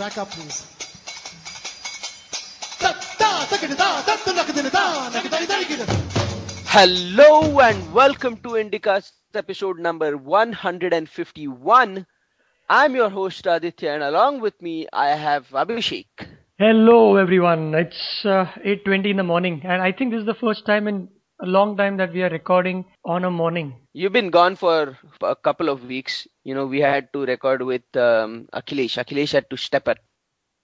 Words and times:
Track 0.00 0.16
up, 0.16 0.30
please. 0.30 0.64
Hello 6.68 7.60
and 7.60 7.92
welcome 7.92 8.38
to 8.38 8.48
Indicast 8.56 9.12
episode 9.34 9.78
number 9.78 10.16
151. 10.16 12.06
I'm 12.70 12.96
your 12.96 13.10
host 13.10 13.46
Aditya 13.46 13.90
and 13.92 14.02
along 14.02 14.40
with 14.40 14.62
me 14.62 14.86
I 14.90 15.08
have 15.08 15.48
Abhishek. 15.48 16.06
Hello 16.58 17.16
everyone. 17.16 17.74
It's 17.74 18.24
uh, 18.24 18.46
8:20 18.64 19.10
in 19.10 19.18
the 19.18 19.22
morning 19.22 19.60
and 19.64 19.82
I 19.82 19.92
think 19.92 20.12
this 20.12 20.20
is 20.20 20.26
the 20.26 20.40
first 20.40 20.64
time 20.64 20.88
in 20.88 21.08
a 21.42 21.46
long 21.46 21.76
time 21.76 21.96
that 21.96 22.12
we 22.12 22.22
are 22.22 22.28
recording 22.30 22.84
on 23.04 23.24
a 23.24 23.30
morning. 23.30 23.74
You've 23.92 24.12
been 24.12 24.30
gone 24.30 24.56
for 24.56 24.98
a 25.22 25.34
couple 25.36 25.68
of 25.68 25.84
weeks. 25.84 26.26
You 26.44 26.54
know, 26.54 26.66
we 26.66 26.80
had 26.80 27.12
to 27.12 27.24
record 27.24 27.62
with 27.62 27.82
um, 27.96 28.48
Akhilesh. 28.52 28.96
Akhilesh 29.02 29.32
had 29.32 29.48
to 29.50 29.56
step 29.56 29.88
up. 29.88 29.98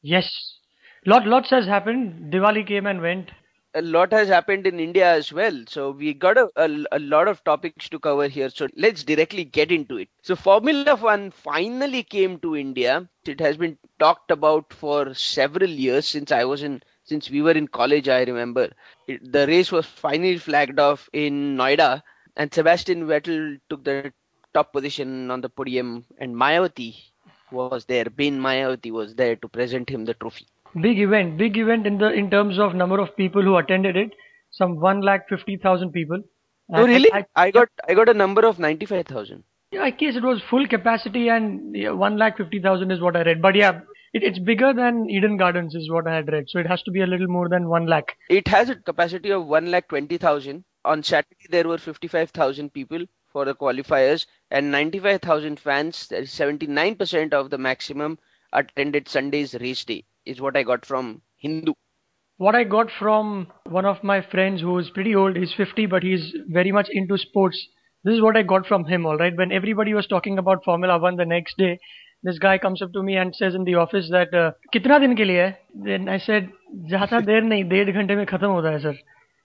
Yes. 0.02 0.58
Lot 1.06 1.26
lots 1.26 1.50
has 1.50 1.66
happened. 1.66 2.32
Diwali 2.32 2.66
came 2.66 2.86
and 2.86 3.00
went. 3.00 3.30
A 3.74 3.82
lot 3.82 4.12
has 4.12 4.28
happened 4.28 4.66
in 4.66 4.80
India 4.80 5.10
as 5.10 5.32
well. 5.32 5.64
So 5.68 5.90
we 5.90 6.14
got 6.14 6.36
a, 6.38 6.50
a, 6.56 6.68
a 6.92 6.98
lot 6.98 7.28
of 7.28 7.44
topics 7.44 7.88
to 7.90 7.98
cover 7.98 8.28
here. 8.28 8.48
So 8.50 8.66
let's 8.76 9.04
directly 9.04 9.44
get 9.44 9.70
into 9.70 9.98
it. 9.98 10.08
So 10.22 10.34
Formula 10.36 10.96
One 10.96 11.30
finally 11.30 12.02
came 12.02 12.38
to 12.40 12.56
India. 12.56 13.08
It 13.26 13.40
has 13.40 13.56
been 13.56 13.78
talked 13.98 14.30
about 14.30 14.72
for 14.72 15.14
several 15.14 15.68
years 15.68 16.06
since 16.06 16.32
I 16.32 16.44
was 16.44 16.62
in 16.62 16.82
since 17.06 17.30
we 17.30 17.42
were 17.42 17.52
in 17.52 17.68
college, 17.68 18.08
I 18.08 18.22
remember. 18.24 18.70
It, 19.08 19.32
the 19.32 19.46
race 19.46 19.72
was 19.72 19.86
finally 19.86 20.38
flagged 20.38 20.78
off 20.80 21.08
in 21.12 21.56
Noida, 21.56 22.02
and 22.36 22.52
Sebastian 22.54 23.06
Vettel 23.06 23.60
took 23.70 23.84
the 23.84 24.12
top 24.54 24.72
position 24.72 25.30
on 25.30 25.40
the 25.42 25.50
podium, 25.50 26.04
and 26.18 26.34
Mayawati 26.36 26.96
was 27.52 27.86
there. 27.86 28.06
Ben 28.06 28.40
Mayawati 28.40 28.90
was 28.92 29.14
there 29.14 29.36
to 29.36 29.48
present 29.48 29.88
him 29.90 30.04
the 30.04 30.14
trophy. 30.14 30.46
Big 30.80 30.98
event, 31.00 31.36
big 31.38 31.56
event 31.58 31.86
in 31.86 31.98
the 31.98 32.12
in 32.12 32.30
terms 32.30 32.58
of 32.58 32.74
number 32.74 32.98
of 33.00 33.16
people 33.16 33.42
who 33.42 33.56
attended 33.56 33.96
it. 33.96 34.14
Some 34.50 34.78
one 34.80 35.00
lakh 35.00 35.28
fifty 35.28 35.56
thousand 35.56 35.92
people. 35.92 36.22
Oh, 36.72 36.84
And 36.84 36.86
really? 36.86 37.10
I, 37.12 37.24
I 37.34 37.50
got 37.50 37.68
I 37.88 37.94
got 37.94 38.08
a 38.08 38.14
number 38.14 38.46
of 38.46 38.58
ninety-five 38.58 39.06
thousand. 39.06 39.44
yeah, 39.72 39.82
I 39.82 39.90
guess 39.90 40.16
it 40.16 40.22
was 40.22 40.40
full 40.50 40.66
capacity 40.66 41.28
and 41.28 41.74
yeah, 41.76 41.90
one 41.90 42.16
lakh 42.18 42.36
fifty 42.36 42.60
thousand 42.60 42.90
is 42.90 43.00
what 43.00 43.16
I 43.16 43.22
read. 43.22 43.42
But 43.42 43.54
yeah, 43.54 43.80
it, 44.16 44.22
it's 44.22 44.38
bigger 44.38 44.72
than 44.72 45.08
Eden 45.10 45.36
Gardens 45.36 45.74
is 45.74 45.90
what 45.90 46.06
I 46.06 46.14
had 46.16 46.32
read. 46.32 46.48
So 46.48 46.58
it 46.58 46.66
has 46.66 46.82
to 46.84 46.90
be 46.90 47.02
a 47.02 47.06
little 47.06 47.28
more 47.28 47.48
than 47.48 47.68
one 47.68 47.86
lakh. 47.86 48.16
It 48.30 48.48
has 48.48 48.70
a 48.70 48.76
capacity 48.76 49.30
of 49.30 49.46
one 49.46 49.70
lakh 49.70 49.88
twenty 49.88 50.18
thousand. 50.18 50.64
On 50.84 51.02
Saturday 51.02 51.46
there 51.50 51.68
were 51.68 51.78
fifty-five 51.78 52.30
thousand 52.30 52.72
people 52.72 53.04
for 53.32 53.44
the 53.44 53.54
qualifiers, 53.54 54.26
and 54.50 54.70
ninety-five 54.70 55.20
thousand 55.20 55.60
fans. 55.60 56.06
That 56.08 56.22
is 56.22 56.32
seventy-nine 56.32 56.96
percent 56.96 57.34
of 57.34 57.50
the 57.50 57.58
maximum 57.58 58.18
attended 58.52 59.08
Sunday's 59.08 59.54
race 59.54 59.84
day. 59.84 60.04
Is 60.24 60.40
what 60.40 60.56
I 60.56 60.62
got 60.62 60.86
from 60.86 61.22
Hindu. 61.36 61.74
What 62.38 62.54
I 62.54 62.64
got 62.64 62.90
from 62.90 63.52
one 63.64 63.84
of 63.86 64.02
my 64.04 64.20
friends 64.22 64.60
who 64.60 64.78
is 64.78 64.90
pretty 64.90 65.14
old, 65.14 65.36
he's 65.36 65.54
50, 65.54 65.86
but 65.86 66.02
he's 66.02 66.34
very 66.48 66.72
much 66.72 66.88
into 66.90 67.16
sports. 67.18 67.66
This 68.04 68.14
is 68.14 68.20
what 68.20 68.36
I 68.36 68.42
got 68.42 68.66
from 68.66 68.84
him, 68.84 69.06
alright? 69.06 69.36
When 69.36 69.52
everybody 69.52 69.94
was 69.94 70.06
talking 70.06 70.38
about 70.38 70.64
Formula 70.64 70.98
One 70.98 71.16
the 71.16 71.24
next 71.24 71.56
day, 71.56 71.78
this 72.23 72.37
guy 72.39 72.57
comes 72.57 72.81
up 72.81 72.91
to 72.93 73.03
me 73.03 73.15
and 73.17 73.35
says 73.35 73.55
in 73.55 73.63
the 73.63 73.75
office 73.75 74.09
that, 74.11 74.33
uh, 74.33 74.51
कितना 74.73 74.99
दिन 74.99 75.15
के 75.15 75.23
लिए 75.25 75.41
है? 75.41 75.57
Then 75.87 76.09
I 76.09 76.17
said, 76.19 76.49
ज़्यादा 76.89 77.19
देर 77.25 77.41
नहीं, 77.43 77.63
डेढ़ 77.69 77.91
घंटे 77.91 78.15
में 78.15 78.25
खत्म 78.25 78.47
होता 78.47 78.71
है 78.71 78.81
sir. 78.81 78.95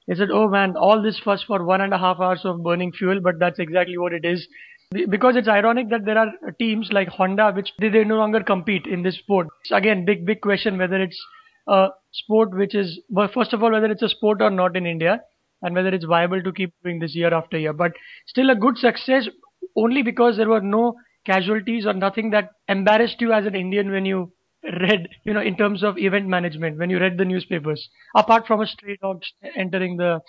He 0.08 0.14
said, 0.14 0.30
oh 0.30 0.48
man, 0.48 0.77
all 0.77 1.02
this 1.02 1.19
fuss 1.19 1.42
for 1.42 1.64
one 1.64 1.80
and 1.80 1.92
a 1.92 1.98
half 1.98 2.20
hours 2.20 2.44
of 2.44 2.62
burning 2.62 2.92
fuel, 2.92 3.20
but 3.20 3.39
that's 3.41 3.58
exactly 3.58 3.98
what 3.98 4.12
it 4.12 4.25
is. 4.25 4.47
Be- 4.92 5.06
Because 5.06 5.34
it's 5.36 5.48
ironic 5.48 5.89
that 5.91 6.05
there 6.05 6.16
are 6.19 6.30
teams 6.61 6.91
like 6.92 7.08
Honda, 7.08 7.52
which 7.56 7.72
they, 7.80 7.89
they 7.89 8.05
no 8.05 8.16
longer 8.16 8.42
compete 8.42 8.86
in 8.86 9.02
this 9.02 9.16
sport. 9.19 9.48
So 9.64 9.75
again, 9.77 10.05
big, 10.05 10.25
big 10.25 10.41
question 10.42 10.78
whether 10.78 11.00
it's 11.02 11.20
a 11.66 11.89
sport 12.12 12.55
which 12.56 12.77
is, 12.77 13.00
well, 13.11 13.28
first 13.34 13.52
of 13.52 13.64
all, 13.64 13.72
whether 13.72 13.91
it's 13.91 14.02
a 14.02 14.08
sport 14.08 14.41
or 14.41 14.50
not 14.50 14.77
in 14.77 14.86
India, 14.86 15.20
and 15.62 15.74
whether 15.74 15.89
it's 15.89 16.05
viable 16.05 16.40
to 16.42 16.52
keep 16.52 16.73
doing 16.84 17.01
this 17.01 17.17
year 17.17 17.34
after 17.34 17.58
year. 17.58 17.73
But 17.73 17.92
still 18.27 18.51
a 18.51 18.55
good 18.55 18.79
success 18.79 19.29
only 19.77 20.02
because 20.02 20.36
there 20.36 20.48
were 20.48 20.61
no 20.61 20.95
casualties 21.26 21.86
or 21.86 21.93
nothing 21.93 22.32
that 22.32 22.52
embarrassed 22.67 23.21
you 23.21 23.32
as 23.33 23.45
an 23.45 23.55
Indian 23.55 23.92
when 23.92 24.05
you 24.05 24.32
read, 24.64 25.08
you 25.26 25.33
know, 25.33 25.42
in 25.42 25.55
terms 25.58 25.83
of 25.83 25.98
event 25.98 26.27
management, 26.27 26.77
when 26.77 26.89
you 26.89 26.99
read 26.99 27.17
the 27.17 27.26
newspapers. 27.26 27.89
Apart 28.15 28.48
from 28.48 28.61
a 28.61 28.67
stray 28.67 28.98
dog 29.02 29.21
entering 29.55 29.98
the 29.98 30.21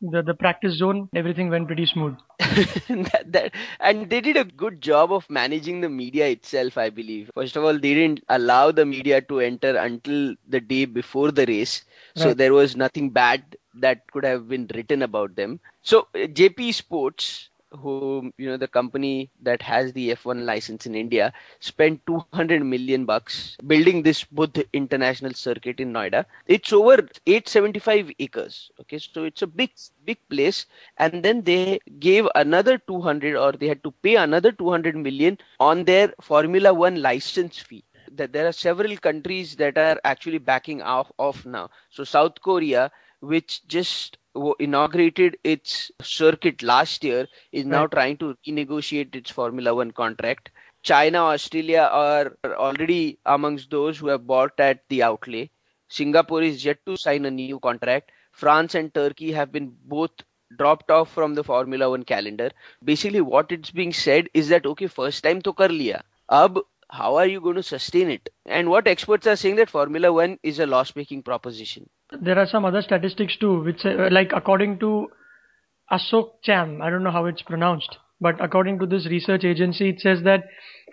the, 0.00 0.22
the 0.22 0.34
practice 0.34 0.76
zone, 0.78 1.08
everything 1.14 1.48
went 1.48 1.66
pretty 1.66 1.86
smooth. 1.86 2.16
that, 2.38 3.24
that, 3.28 3.52
and 3.80 4.10
they 4.10 4.20
did 4.20 4.36
a 4.36 4.44
good 4.44 4.80
job 4.80 5.12
of 5.12 5.28
managing 5.30 5.80
the 5.80 5.88
media 5.88 6.26
itself, 6.28 6.76
I 6.76 6.90
believe. 6.90 7.30
First 7.34 7.56
of 7.56 7.64
all, 7.64 7.72
they 7.74 7.94
didn't 7.94 8.20
allow 8.28 8.70
the 8.72 8.84
media 8.84 9.20
to 9.22 9.40
enter 9.40 9.76
until 9.76 10.34
the 10.46 10.60
day 10.60 10.84
before 10.84 11.30
the 11.30 11.46
race. 11.46 11.84
So 12.14 12.34
there 12.34 12.52
was 12.52 12.76
nothing 12.76 13.10
bad 13.10 13.56
that 13.74 14.10
could 14.12 14.24
have 14.24 14.48
been 14.48 14.68
written 14.74 15.02
about 15.02 15.34
them. 15.36 15.60
So 15.82 16.08
uh, 16.14 16.26
JP 16.28 16.72
Sports, 16.72 17.48
who 17.82 18.32
you 18.38 18.48
know 18.48 18.56
the 18.56 18.68
company 18.68 19.30
that 19.42 19.62
has 19.62 19.92
the 19.92 20.10
F1 20.12 20.44
license 20.44 20.86
in 20.86 20.94
India, 20.94 21.32
spent 21.60 22.06
200 22.06 22.52
million 22.64 23.04
bucks 23.04 23.56
building 23.66 24.02
this 24.02 24.24
Buddh 24.24 24.64
International 24.72 25.32
Circuit 25.32 25.80
in 25.80 25.92
Noida. 25.92 26.24
It's 26.46 26.72
over 26.72 27.08
875 27.26 28.10
acres. 28.18 28.70
Okay, 28.80 28.98
so 28.98 29.24
it's 29.24 29.42
a 29.42 29.46
big 29.46 29.70
big 30.04 30.18
place 30.28 30.66
and 30.98 31.22
then 31.22 31.42
they 31.42 31.78
gave 31.98 32.26
another 32.34 32.78
200 32.78 33.36
or 33.36 33.52
they 33.52 33.68
had 33.68 33.82
to 33.84 33.90
pay 34.02 34.16
another 34.16 34.52
200 34.52 34.96
million 34.96 35.38
on 35.60 35.84
their 35.84 36.12
formula 36.20 36.72
1 36.74 37.00
license 37.02 37.58
fee 37.58 37.84
that 38.12 38.32
there 38.32 38.46
are 38.46 38.52
several 38.52 38.96
countries 38.96 39.56
that 39.56 39.76
are 39.78 39.98
actually 40.04 40.38
backing 40.38 40.82
off, 40.82 41.10
off 41.18 41.44
now 41.44 41.68
so 41.90 42.04
south 42.04 42.40
korea 42.42 42.90
which 43.20 43.66
just 43.66 44.18
inaugurated 44.58 45.36
its 45.44 45.90
circuit 46.02 46.62
last 46.62 47.04
year 47.04 47.26
is 47.52 47.64
now 47.64 47.82
Right. 47.82 47.90
trying 47.96 48.16
to 48.18 48.36
renegotiate 48.46 49.14
its 49.14 49.30
formula 49.30 49.74
1 49.74 49.90
contract 49.92 50.50
china 50.82 51.22
australia 51.34 51.82
are 51.92 52.36
already 52.68 53.18
amongst 53.26 53.70
those 53.70 53.98
who 53.98 54.08
have 54.08 54.26
bought 54.26 54.58
at 54.68 54.82
the 54.88 55.02
outlay 55.02 55.48
singapore 55.88 56.42
is 56.42 56.64
yet 56.64 56.78
to 56.86 56.96
sign 56.96 57.24
a 57.24 57.30
new 57.30 57.58
contract 57.60 58.10
France 58.32 58.74
and 58.74 58.92
Turkey 58.94 59.32
have 59.32 59.50
been 59.50 59.74
both 59.84 60.10
dropped 60.58 60.90
off 60.90 61.10
from 61.12 61.34
the 61.34 61.42
Formula 61.42 61.88
One 61.90 62.02
calendar. 62.04 62.50
Basically, 62.84 63.20
what 63.22 63.50
it's 63.50 63.70
being 63.70 63.92
said 63.94 64.28
is 64.34 64.48
that 64.50 64.66
okay, 64.66 64.86
first 64.88 65.22
time 65.24 65.40
to 65.42 65.54
kar 65.54 65.68
liya. 65.68 66.02
Ab, 66.30 66.58
how 66.90 67.16
are 67.16 67.26
you 67.26 67.40
going 67.40 67.56
to 67.56 67.62
sustain 67.62 68.10
it? 68.10 68.28
And 68.44 68.68
what 68.68 68.86
experts 68.86 69.26
are 69.26 69.36
saying 69.36 69.56
that 69.56 69.70
Formula 69.70 70.12
One 70.12 70.38
is 70.42 70.58
a 70.58 70.66
loss-making 70.66 71.22
proposition. 71.22 71.88
There 72.12 72.38
are 72.38 72.46
some 72.46 72.64
other 72.64 72.82
statistics 72.82 73.36
too, 73.36 73.62
which 73.62 73.84
uh, 73.84 74.08
like 74.10 74.32
according 74.32 74.78
to 74.80 75.08
Ashok 75.90 76.42
Cham, 76.42 76.80
I 76.82 76.90
don't 76.90 77.02
know 77.02 77.10
how 77.10 77.26
it's 77.26 77.42
pronounced, 77.42 77.98
but 78.20 78.40
according 78.40 78.78
to 78.80 78.86
this 78.86 79.06
research 79.06 79.44
agency, 79.44 79.88
it 79.90 80.00
says 80.00 80.22
that 80.22 80.44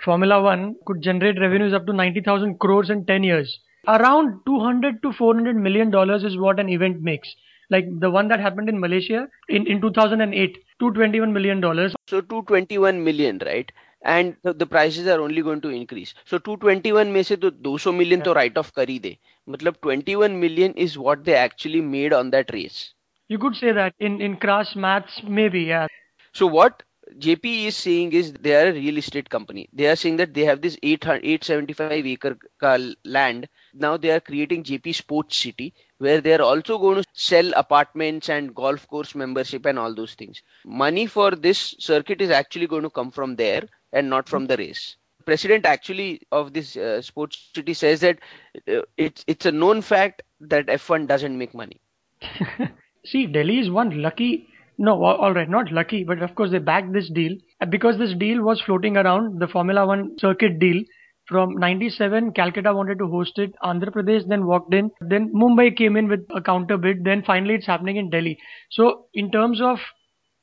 Formula 0.03 0.41
One 0.41 0.75
could 0.85 1.02
generate 1.02 1.40
revenues 1.40 1.73
up 1.73 1.85
to 1.85 1.94
90,000 1.94 2.59
crores 2.59 2.90
in 2.90 3.06
10 3.06 3.23
years. 3.23 3.59
Around 3.88 4.41
200 4.46 5.02
to 5.03 5.13
400 5.13 5.56
million 5.56 5.91
dollars 5.91 6.23
is 6.23 6.38
what 6.38 6.59
an 6.59 6.69
event 6.69 7.02
makes. 7.02 7.35
Like 7.69 7.85
the 8.00 8.09
one 8.09 8.28
that 8.29 8.40
happened 8.40 8.69
in 8.69 8.79
Malaysia 8.79 9.28
in, 9.50 9.68
in 9.68 9.81
2008, 9.81 10.57
221 10.79 11.34
million 11.34 11.62
dollars. 11.62 11.96
So 12.07 12.22
221 12.22 13.03
million, 13.03 13.40
right? 13.46 13.72
And 14.05 14.37
the, 14.43 14.53
the 14.53 14.66
prices 14.66 15.06
are 15.09 15.21
only 15.21 15.43
going 15.43 15.61
to 15.62 15.69
increase. 15.69 16.15
So 16.25 16.39
221 16.39 17.12
में 17.12 17.22
से 17.22 17.37
तो 17.37 17.50
200 17.50 17.93
million 17.93 18.22
तो 18.22 18.34
write 18.34 18.59
off 18.59 18.71
कर 18.71 18.89
ही 18.89 18.99
they. 18.99 19.16
मतलब 19.49 19.81
21 19.83 20.41
million 20.41 20.75
is 20.75 20.99
what 20.99 21.25
they 21.25 21.34
actually 21.34 21.81
made 21.81 22.12
on 22.12 22.31
that 22.31 22.53
race. 22.53 22.94
You 23.28 23.39
could 23.39 23.56
say 23.56 23.72
that 23.72 23.94
in, 23.99 24.21
in 24.21 24.37
crass 24.37 24.75
maths, 24.77 25.21
maybe, 25.25 25.61
yeah. 25.62 25.87
So 26.33 26.47
what 26.47 26.83
JP 27.16 27.66
is 27.66 27.77
saying 27.77 28.12
is 28.12 28.33
they 28.33 28.55
are 28.55 28.69
a 28.69 28.72
real 28.72 28.99
estate 28.99 29.28
company. 29.31 29.69
They 29.72 29.87
are 29.87 29.97
saying 29.97 30.16
that 30.19 30.34
they 30.34 30.44
have 30.44 30.61
this 30.61 30.77
800 30.83 31.25
875 31.25 32.07
acre 32.07 32.39
ka 32.60 32.77
land. 33.04 33.48
Now 33.72 33.97
they 33.97 34.10
are 34.10 34.21
creating 34.21 34.65
JP 34.65 34.95
Sports 34.95 35.36
City 35.36 35.75
where 35.98 36.21
they 36.21 36.34
are 36.34 36.42
also 36.42 36.78
going 36.78 37.03
to 37.03 37.09
sell 37.15 37.53
apartments 37.57 38.28
and 38.28 38.54
golf 38.54 38.86
course 38.86 39.15
membership 39.15 39.65
and 39.66 39.78
all 39.78 39.95
those 39.95 40.15
things. 40.15 40.42
Money 40.65 41.07
for 41.07 41.30
this 41.30 41.75
circuit 41.78 42.21
is 42.21 42.30
actually 42.30 42.66
going 42.66 42.83
to 42.83 42.91
come 42.91 43.10
from 43.10 43.36
there 43.36 43.65
and 43.93 44.09
not 44.09 44.29
from 44.29 44.47
the 44.47 44.57
race. 44.57 44.97
President 45.25 45.66
actually 45.66 46.22
of 46.34 46.53
this 46.53 46.75
uh, 46.78 47.01
sports 47.01 47.51
city 47.55 47.73
says 47.73 48.01
that 48.01 48.19
uh, 48.67 48.81
it's 48.97 49.23
it's 49.28 49.45
a 49.45 49.51
known 49.51 49.81
fact 49.81 50.23
that 50.41 50.69
F1 50.69 51.07
doesn't 51.07 51.37
make 51.37 51.53
money. 51.55 51.81
See, 53.05 53.28
Delhi 53.28 53.59
is 53.59 53.69
one 53.72 54.01
lucky. 54.01 54.47
No, 54.78 55.03
all 55.03 55.34
right, 55.34 55.49
not 55.49 55.72
lucky, 55.72 56.03
but 56.03 56.22
of 56.23 56.35
course 56.35 56.51
they 56.51 56.59
backed 56.59 56.93
this 56.93 57.09
deal 57.09 57.37
Uh, 57.61 57.66
because 57.67 57.97
this 57.97 58.13
deal 58.16 58.41
was 58.43 58.61
floating 58.61 58.97
around 58.97 59.40
the 59.40 59.47
Formula 59.47 59.85
One 59.87 60.17
circuit 60.19 60.59
deal. 60.59 60.84
From 61.28 61.55
97, 61.57 62.34
Calcutta 62.34 62.73
wanted 62.73 62.99
to 62.99 63.07
host 63.07 63.40
it. 63.40 63.53
Andhra 63.63 63.91
Pradesh 63.91 64.28
then 64.28 64.45
walked 64.45 64.73
in. 64.73 64.91
Then 65.01 65.31
Mumbai 65.34 65.78
came 65.78 65.95
in 65.95 66.09
with 66.09 66.25
a 66.35 66.41
counter 66.41 66.78
bid. 66.78 67.05
Then 67.05 67.23
finally 67.23 67.55
it's 67.55 67.67
happening 67.67 67.95
in 67.97 68.09
Delhi. 68.09 68.37
So 68.72 69.07
in 69.13 69.31
terms 69.31 69.61
of 69.61 69.79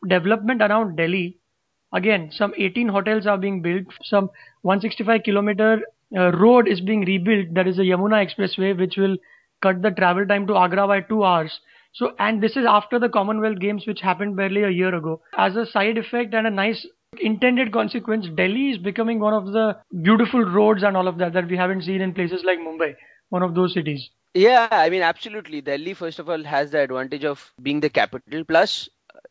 development 0.08 0.62
around 0.62 0.96
Delhi, 0.96 1.39
again, 1.92 2.30
some 2.32 2.52
18 2.56 2.88
hotels 2.88 3.26
are 3.26 3.38
being 3.38 3.62
built. 3.62 3.84
Some 4.02 4.30
165 4.62 5.22
kilometer 5.24 5.80
uh, 6.16 6.32
road 6.32 6.68
is 6.68 6.80
being 6.80 7.04
rebuilt. 7.04 7.54
That 7.54 7.66
is 7.66 7.76
the 7.76 7.82
Yamuna 7.82 8.24
Expressway, 8.26 8.78
which 8.78 8.96
will 8.96 9.16
cut 9.62 9.82
the 9.82 9.90
travel 9.90 10.26
time 10.26 10.46
to 10.46 10.56
Agra 10.56 10.86
by 10.86 11.00
two 11.00 11.24
hours. 11.24 11.60
So, 11.92 12.12
and 12.18 12.42
this 12.42 12.56
is 12.56 12.64
after 12.68 12.98
the 12.98 13.08
Commonwealth 13.08 13.58
Games, 13.58 13.86
which 13.86 14.00
happened 14.00 14.36
barely 14.36 14.62
a 14.62 14.70
year 14.70 14.94
ago. 14.94 15.22
As 15.36 15.56
a 15.56 15.66
side 15.66 15.98
effect 15.98 16.34
and 16.34 16.46
a 16.46 16.50
nice 16.50 16.86
intended 17.20 17.72
consequence, 17.72 18.28
Delhi 18.36 18.70
is 18.70 18.78
becoming 18.78 19.18
one 19.18 19.34
of 19.34 19.46
the 19.52 19.76
beautiful 20.02 20.44
roads 20.44 20.84
and 20.84 20.96
all 20.96 21.08
of 21.08 21.18
that 21.18 21.32
that 21.32 21.48
we 21.48 21.56
haven't 21.56 21.82
seen 21.82 22.00
in 22.00 22.14
places 22.14 22.44
like 22.44 22.58
Mumbai, 22.58 22.94
one 23.30 23.42
of 23.42 23.54
those 23.54 23.74
cities. 23.74 24.08
Yeah, 24.34 24.68
I 24.70 24.88
mean, 24.90 25.02
absolutely. 25.02 25.60
Delhi, 25.60 25.94
first 25.94 26.20
of 26.20 26.28
all, 26.28 26.44
has 26.44 26.70
the 26.70 26.80
advantage 26.80 27.24
of 27.24 27.52
being 27.60 27.80
the 27.80 27.90
capital. 27.90 28.44
Plus, 28.44 28.88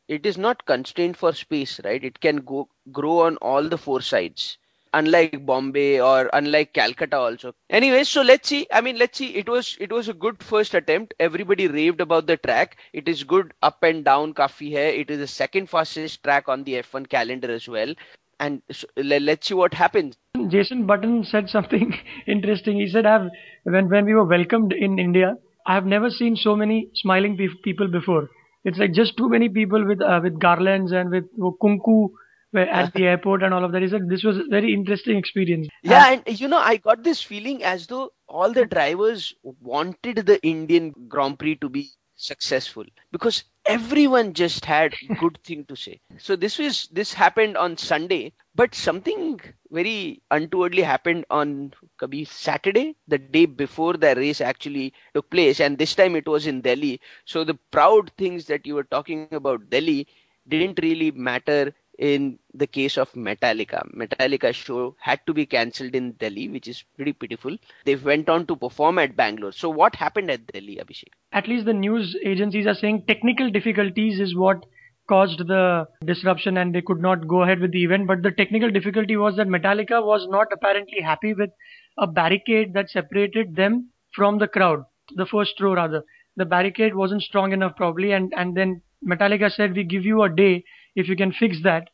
it 0.08 0.26
is 0.26 0.38
not 0.38 0.66
constrained 0.66 1.18
for 1.18 1.34
space, 1.34 1.80
right? 1.84 2.04
It 2.04 2.20
can 2.20 2.38
go 2.38 2.70
grow 2.92 3.20
on 3.22 3.38
all 3.38 3.64
the 3.70 3.78
four 3.78 4.02
sides 4.02 4.58
unlike 4.94 5.40
Bombay 5.46 6.00
or 6.02 6.30
unlike 6.34 6.74
Calcutta 6.74 7.12
also. 7.18 7.54
Anyway, 7.70 8.04
so 8.04 8.22
let's 8.22 8.48
see. 8.50 8.66
I 8.72 8.82
mean, 8.82 8.98
let's 8.98 9.18
see. 9.18 9.36
It 9.36 9.48
was 9.48 9.78
it 9.80 9.92
was 9.92 10.08
a 10.10 10.14
good 10.14 10.42
first 10.44 10.74
attempt. 10.74 11.14
Everybody 11.20 11.68
raved 11.68 12.02
about 12.02 12.28
the 12.28 12.38
track. 12.38 12.78
It 12.94 13.08
is 13.08 13.24
good 13.24 13.54
up 13.62 13.84
and 13.84 14.04
down 14.04 14.34
kafi 14.34 14.74
hai. 14.74 14.90
It 15.04 15.12
is 15.12 15.20
the 15.20 15.28
second 15.28 15.70
fastest 15.70 16.24
track 16.24 16.50
on 16.50 16.64
the 16.64 16.78
F1 16.78 17.06
calendar 17.06 17.52
as 17.52 17.68
well. 17.68 17.94
And 18.40 18.62
so, 18.72 18.88
let's 18.98 19.48
see 19.48 19.54
what 19.54 19.74
happens. 19.74 20.18
Jenson 20.50 20.86
Button 20.88 21.24
said 21.24 21.50
something 21.50 21.94
interesting. 22.28 22.80
He 22.80 22.88
said, 22.88 23.06
"I've 23.06 23.30
when 23.64 23.90
when 23.90 24.06
we 24.06 24.14
were 24.16 24.26
welcomed 24.26 24.74
in 24.74 24.98
India, 25.00 25.36
I 25.66 25.76
have 25.76 25.86
never 25.86 26.10
seen 26.10 26.36
so 26.36 26.56
many 26.56 26.90
smiling 26.96 27.38
pe- 27.38 27.62
people 27.64 27.88
before. 27.88 28.30
It's 28.64 28.78
like 28.78 28.94
just 28.94 29.18
too 29.18 29.30
many 29.30 29.50
people 29.50 29.86
with 29.86 30.02
uh, 30.02 30.20
with 30.22 30.40
garlands 30.40 30.92
and 30.92 31.10
with 31.10 31.26
uh, 31.42 31.52
kunku." 31.62 32.10
at 32.56 32.94
the 32.94 33.04
airport 33.12 33.44
and 33.44 33.54
all 33.54 33.64
of 33.64 33.72
that. 33.72 33.82
He 33.82 33.90
said 33.90 34.10
this 34.10 34.24
was 34.24 34.38
a 34.38 34.44
very 34.50 34.74
interesting 34.74 35.18
experience. 35.18 35.68
Yeah, 35.84 36.14
and 36.14 36.40
you 36.40 36.48
know, 36.48 36.58
I 36.58 36.78
got 36.78 37.04
this 37.04 37.22
feeling 37.22 37.64
as 37.64 37.88
though 37.88 38.12
all 38.28 38.52
the 38.52 38.66
drivers 38.66 39.34
wanted 39.44 40.26
the 40.26 40.42
Indian 40.42 40.94
Grand 41.08 41.38
Prix 41.38 41.58
to 41.58 41.70
be 41.70 41.90
successful 42.16 42.86
because 43.12 43.44
everyone 43.70 44.34
just 44.34 44.66
had 44.66 44.96
good 45.22 45.38
thing 45.44 45.64
to 45.66 45.76
say 45.76 46.00
so 46.18 46.36
this 46.36 46.58
was 46.60 46.88
this 47.00 47.14
happened 47.14 47.58
on 47.58 47.78
sunday 47.78 48.34
but 48.56 48.76
something 48.76 49.40
very 49.72 50.22
untowardly 50.32 50.82
happened 50.84 51.26
on 51.30 51.74
Kabir 51.98 52.26
Saturday, 52.26 52.96
the 53.08 53.18
day 53.20 53.46
before 53.46 53.94
the 53.94 54.16
race 54.16 54.42
actually 54.42 54.94
took 55.14 55.30
place, 55.30 55.60
and 55.62 55.78
this 55.78 55.96
time 55.96 56.16
it 56.16 56.28
was 56.28 56.48
in 56.48 56.62
Delhi. 56.62 57.00
So 57.26 57.44
the 57.46 57.56
proud 57.72 58.12
things 58.18 58.46
that 58.48 58.66
you 58.66 58.76
were 58.76 58.84
talking 58.84 59.24
about 59.24 59.58
Delhi 59.58 60.08
didn't 60.48 60.80
really 60.82 61.12
matter 61.12 61.74
in 62.00 62.40
the 62.54 62.66
case 62.66 62.98
of 62.98 63.12
Metallica. 63.12 63.84
Metallica 63.94 64.54
show 64.54 64.96
had 65.02 65.20
to 65.28 65.34
be 65.34 65.46
cancelled 65.46 65.94
in 65.94 66.14
Delhi, 66.14 66.48
which 66.48 66.68
is 66.68 66.84
pretty 66.96 67.12
pitiful. 67.12 67.58
They 67.86 67.98
went 67.98 68.30
on 68.30 68.48
to 68.48 68.56
perform 68.56 69.00
at 69.00 69.18
Bangalore. 69.18 69.52
So 69.52 69.70
what 69.70 69.96
happened 69.96 70.32
at 70.32 70.48
Delhi, 70.48 70.78
Abhishek? 70.78 71.12
At 71.34 71.48
least 71.48 71.66
the 71.66 71.74
news 71.74 72.16
agencies 72.24 72.66
are 72.68 72.74
saying 72.74 73.04
technical 73.06 73.52
difficulties 73.52 74.20
is 74.20 74.34
what 74.34 74.66
caused 75.10 75.40
the 75.40 75.88
disruption 76.06 76.58
and 76.58 76.74
they 76.74 76.82
could 76.82 77.02
not 77.02 77.28
go 77.28 77.44
ahead 77.44 77.60
with 77.60 77.74
the 77.74 77.84
event. 77.84 78.08
But 78.08 78.24
the 78.24 78.32
technical 78.32 78.72
difficulty 78.72 79.18
was 79.18 79.36
that 79.36 79.48
Metallica 79.48 80.04
was 80.04 80.26
not 80.30 80.48
apparently 80.54 81.02
happy 81.02 81.34
with 81.34 81.50
a 81.98 82.08
barricade 82.08 82.74
that 82.76 82.90
separated 82.90 83.58
them 83.58 83.90
from 84.16 84.38
the 84.38 84.48
crowd, 84.48 84.86
the 85.16 85.26
first 85.26 85.60
row 85.60 85.74
rather. 85.74 86.04
The 86.38 86.46
barricade 86.46 86.96
wasn't 86.96 87.24
strong 87.24 87.52
enough 87.52 87.76
probably 87.76 88.14
and, 88.14 88.32
and 88.38 88.56
then 88.56 88.82
Metallica 89.06 89.52
said 89.52 89.76
we 89.76 89.84
give 89.84 90.06
you 90.06 90.24
a 90.24 90.30
day 90.30 90.64
if 90.96 91.08
you 91.08 91.16
can 91.16 91.32
fix 91.32 91.58
that, 91.64 91.90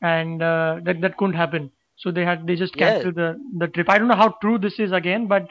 and 0.00 0.42
uh, 0.42 0.76
that 0.84 1.00
that 1.00 1.16
couldn't 1.16 1.36
happen. 1.36 1.70
So 1.96 2.10
they 2.10 2.24
had 2.24 2.46
they 2.46 2.56
just 2.56 2.76
canceled 2.76 3.16
yeah. 3.16 3.32
the 3.32 3.66
the 3.66 3.68
trip. 3.68 3.88
I 3.88 3.98
don't 3.98 4.08
know 4.08 4.16
how 4.16 4.36
true 4.40 4.58
this 4.58 4.78
is 4.78 4.92
again, 4.92 5.26
but 5.26 5.48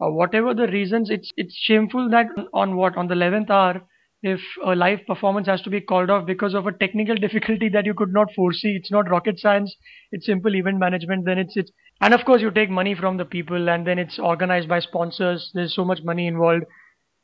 uh, 0.00 0.10
whatever 0.10 0.54
the 0.54 0.66
reasons, 0.68 1.10
it's 1.10 1.32
it's 1.36 1.54
shameful 1.56 2.10
that 2.10 2.26
on 2.52 2.76
what 2.76 2.96
on 2.96 3.08
the 3.08 3.14
11th 3.14 3.50
hour, 3.50 3.80
if 4.22 4.40
a 4.64 4.74
live 4.74 5.00
performance 5.06 5.46
has 5.46 5.62
to 5.62 5.70
be 5.70 5.80
called 5.80 6.10
off 6.10 6.26
because 6.26 6.54
of 6.54 6.66
a 6.66 6.72
technical 6.72 7.14
difficulty 7.26 7.68
that 7.70 7.86
you 7.86 7.94
could 7.94 8.12
not 8.12 8.28
foresee, 8.34 8.76
it's 8.76 8.90
not 8.90 9.08
rocket 9.10 9.38
science. 9.38 9.74
It's 10.12 10.26
simple 10.26 10.54
event 10.54 10.78
management. 10.78 11.24
Then 11.24 11.38
it's 11.38 11.56
it's 11.56 11.72
and 12.00 12.12
of 12.12 12.24
course 12.26 12.42
you 12.42 12.50
take 12.50 12.70
money 12.70 12.94
from 12.94 13.16
the 13.16 13.24
people, 13.24 13.70
and 13.70 13.86
then 13.86 13.98
it's 13.98 14.18
organized 14.18 14.68
by 14.68 14.80
sponsors. 14.80 15.50
There's 15.54 15.74
so 15.74 15.84
much 15.84 16.02
money 16.02 16.26
involved. 16.26 16.64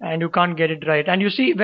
And 0.05 0.21
you 0.21 0.31
can't 0.31 0.57
get 0.57 0.73
it 0.73 0.85
right. 0.85 1.07
And 1.07 1.23
you 1.23 1.31
see, 1.31 1.55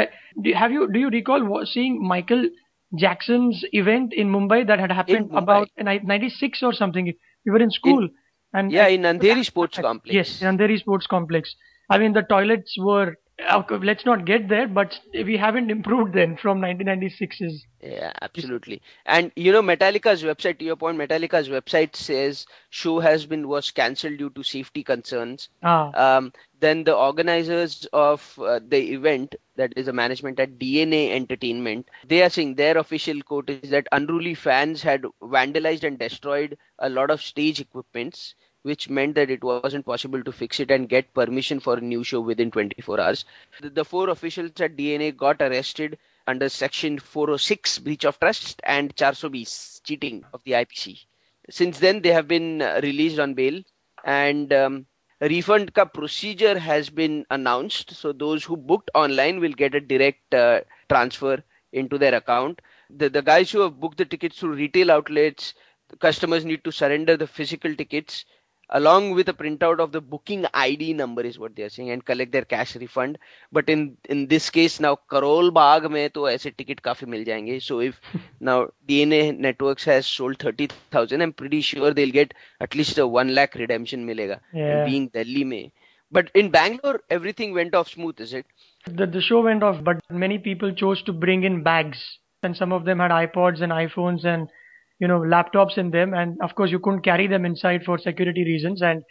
have 0.55 0.71
you 0.71 0.89
do 0.93 1.01
you 1.01 1.09
recall 1.09 1.67
seeing 1.67 2.07
Michael 2.07 2.49
Jackson's 2.97 3.65
event 3.73 4.13
in 4.13 4.31
Mumbai 4.31 4.67
that 4.67 4.79
had 4.79 4.91
happened 4.91 5.31
about 5.35 5.69
in 5.77 5.87
96 5.87 6.63
or 6.63 6.73
something. 6.73 7.13
We 7.45 7.53
were 7.53 7.61
in 7.61 7.71
school. 7.71 8.05
In, 8.05 8.11
and 8.55 8.73
yeah, 8.73 8.89
in 8.89 9.03
Andheri 9.03 9.45
Sports 9.45 9.79
Complex. 9.79 10.15
Yes, 10.15 10.43
in 10.43 10.57
Andheri 10.57 10.79
Sports 10.79 11.07
Complex. 11.07 11.55
I 11.91 11.99
mean, 11.99 12.13
the 12.13 12.23
toilets 12.23 12.77
were 12.79 13.17
let's 13.39 14.05
not 14.05 14.25
get 14.25 14.49
there, 14.49 14.67
but 14.67 14.99
we 15.15 15.37
haven't 15.37 15.71
improved 15.71 16.15
then 16.15 16.37
from 16.37 16.61
1996's. 16.61 17.65
Yeah, 17.81 18.13
absolutely. 18.21 18.83
And 19.07 19.31
you 19.37 19.53
know, 19.53 19.63
Metallica's 19.63 20.23
website, 20.23 20.59
to 20.59 20.65
your 20.65 20.77
point, 20.77 20.99
Metallica's 20.99 21.49
website 21.49 21.95
says 21.95 22.47
show 22.71 22.99
has 22.99 23.27
been 23.27 23.47
was 23.49 23.71
cancelled 23.71 24.19
due 24.19 24.31
to 24.31 24.43
safety 24.43 24.83
concerns. 24.83 25.49
Ah. 25.63 26.17
Um, 26.17 26.33
then 26.61 26.83
the 26.83 26.97
organizers 26.97 27.87
of 27.93 28.37
uh, 28.43 28.59
the 28.67 28.93
event, 28.93 29.37
that 29.55 29.73
is 29.77 29.87
the 29.87 29.93
management 29.93 30.41
at 30.41 30.59
DNA 30.59 31.11
Entertainment, 31.11 31.89
they 32.07 32.23
are 32.23 32.31
saying 32.31 32.57
their 32.57 32.77
official 32.79 33.23
quote 33.23 33.49
is 33.49 33.71
that 33.71 33.87
unruly 33.93 34.35
fans 34.35 34.83
had 34.83 35.05
vandalized 35.23 35.85
and 35.85 35.99
destroyed 35.99 36.59
a 36.81 36.89
lot 36.89 37.11
of 37.11 37.23
stage 37.23 37.61
equipments 37.61 38.35
which 38.63 38.89
meant 38.89 39.15
that 39.15 39.31
it 39.31 39.43
wasn't 39.45 39.85
possible 39.87 40.23
to 40.23 40.33
fix 40.33 40.61
it 40.61 40.71
and 40.71 40.89
get 40.89 41.13
permission 41.15 41.61
for 41.61 41.77
a 41.77 41.81
new 41.81 42.03
show 42.05 42.21
within 42.21 42.51
24 42.51 43.01
hours. 43.01 43.25
The, 43.63 43.85
four 43.85 44.11
officials 44.11 44.53
at 44.61 44.77
DNA 44.77 45.17
got 45.17 45.41
arrested 45.41 45.99
under 46.27 46.49
Section 46.49 46.99
406 46.99 47.79
breach 47.79 48.05
of 48.05 48.19
trust 48.21 48.61
and 48.65 48.93
420 48.97 49.45
cheating 49.85 50.25
of 50.33 50.43
the 50.45 50.53
IPC. 50.53 51.05
Since 51.51 51.79
then, 51.79 52.03
they 52.03 52.11
have 52.13 52.29
been 52.29 52.61
uh, 52.61 52.81
released 52.83 53.19
on 53.19 53.35
bail 53.35 53.63
and 54.05 54.53
um, 54.53 54.87
refund 55.21 55.73
ka 55.75 55.85
procedure 55.87 56.59
has 56.59 56.91
been 56.91 57.25
announced. 57.31 57.95
So 57.95 58.13
those 58.13 58.45
who 58.45 58.57
booked 58.57 58.91
online 58.95 59.41
will 59.41 59.53
get 59.53 59.75
a 59.75 59.81
direct 59.81 60.35
uh, 60.35 60.61
transfer 60.89 61.43
into 61.73 61.99
their 61.99 62.15
account. 62.15 62.61
The, 62.91 63.09
the 63.09 63.23
guys 63.23 63.51
who 63.51 63.61
have 63.61 63.81
booked 63.81 63.99
the 63.99 64.05
tickets 64.05 64.39
through 64.39 64.55
retail 64.55 64.91
outlets, 64.91 65.55
customers 66.01 66.45
need 66.45 66.65
to 66.65 66.73
surrender 66.73 67.17
the 67.17 67.27
physical 67.27 67.75
tickets 67.75 68.25
along 68.70 69.12
with 69.12 69.30
a 69.30 69.34
printout 69.34 69.80
of 69.80 69.92
the 69.92 70.02
booking 70.02 70.46
ID 70.54 70.94
number 70.94 71.22
is 71.22 71.38
what 71.38 71.56
they 71.56 71.64
are 71.64 71.70
saying 71.70 71.92
and 71.92 72.06
collect 72.06 72.32
their 72.32 72.46
cash 72.46 72.76
refund. 72.76 73.18
But 73.52 73.70
in 73.70 73.98
in 74.10 74.28
this 74.28 74.50
case 74.50 74.80
now 74.80 74.96
Karol 75.14 75.52
Bagh 75.52 75.90
में 75.90 76.10
तो 76.10 76.30
ऐसे 76.30 76.56
ticket 76.58 76.80
काफी 76.82 77.06
मिल 77.06 77.24
जाएंगे. 77.26 77.60
So 77.62 77.80
if 77.80 78.00
now 78.40 78.58
DNA 78.88 79.38
Networks 79.38 79.86
has 79.86 80.08
sold 80.08 80.40
30,000, 80.40 81.22
I'm 81.22 81.34
pretty 81.34 81.62
sure 81.62 81.94
they'll 81.94 82.18
get 82.20 82.34
at 82.62 82.76
least 82.76 82.98
a 82.98 83.08
1 83.08 83.36
lakh 83.36 83.56
redemption 83.56 84.06
मिलेगा. 84.08 84.40
Yeah. 84.54 84.86
being 84.86 85.08
Delhi 85.10 85.44
में. 85.44 85.72
But 86.12 86.30
in 86.36 86.50
Bangalore, 86.50 87.02
everything 87.10 87.54
went 87.54 87.74
off 87.74 87.88
smooth, 87.90 88.20
is 88.22 88.34
it? 88.34 88.46
The, 88.86 89.08
the 89.08 89.22
show 89.22 89.42
went 89.42 89.64
off, 89.64 89.84
but 89.84 90.02
many 90.12 90.38
people 90.38 90.72
chose 90.72 91.02
to 91.04 91.14
bring 91.14 91.44
in 91.44 91.64
bags. 91.64 92.20
And 92.44 92.56
some 92.56 92.74
of 92.74 92.86
them 92.86 93.00
had 93.00 93.10
iPods 93.12 93.62
and 93.62 93.72
iPhones 93.72 94.26
and 94.26 94.50
you 94.99 95.09
know 95.09 95.21
laptops 95.21 95.79
in 95.79 95.91
them. 95.91 96.15
And 96.15 96.39
of 96.43 96.55
course 96.55 96.71
you 96.71 96.79
couldn't 96.79 97.03
carry 97.03 97.27
them 97.27 97.45
inside 97.45 97.83
for 97.85 97.99
security 97.99 98.45
reasons. 98.45 98.83
And 98.83 99.03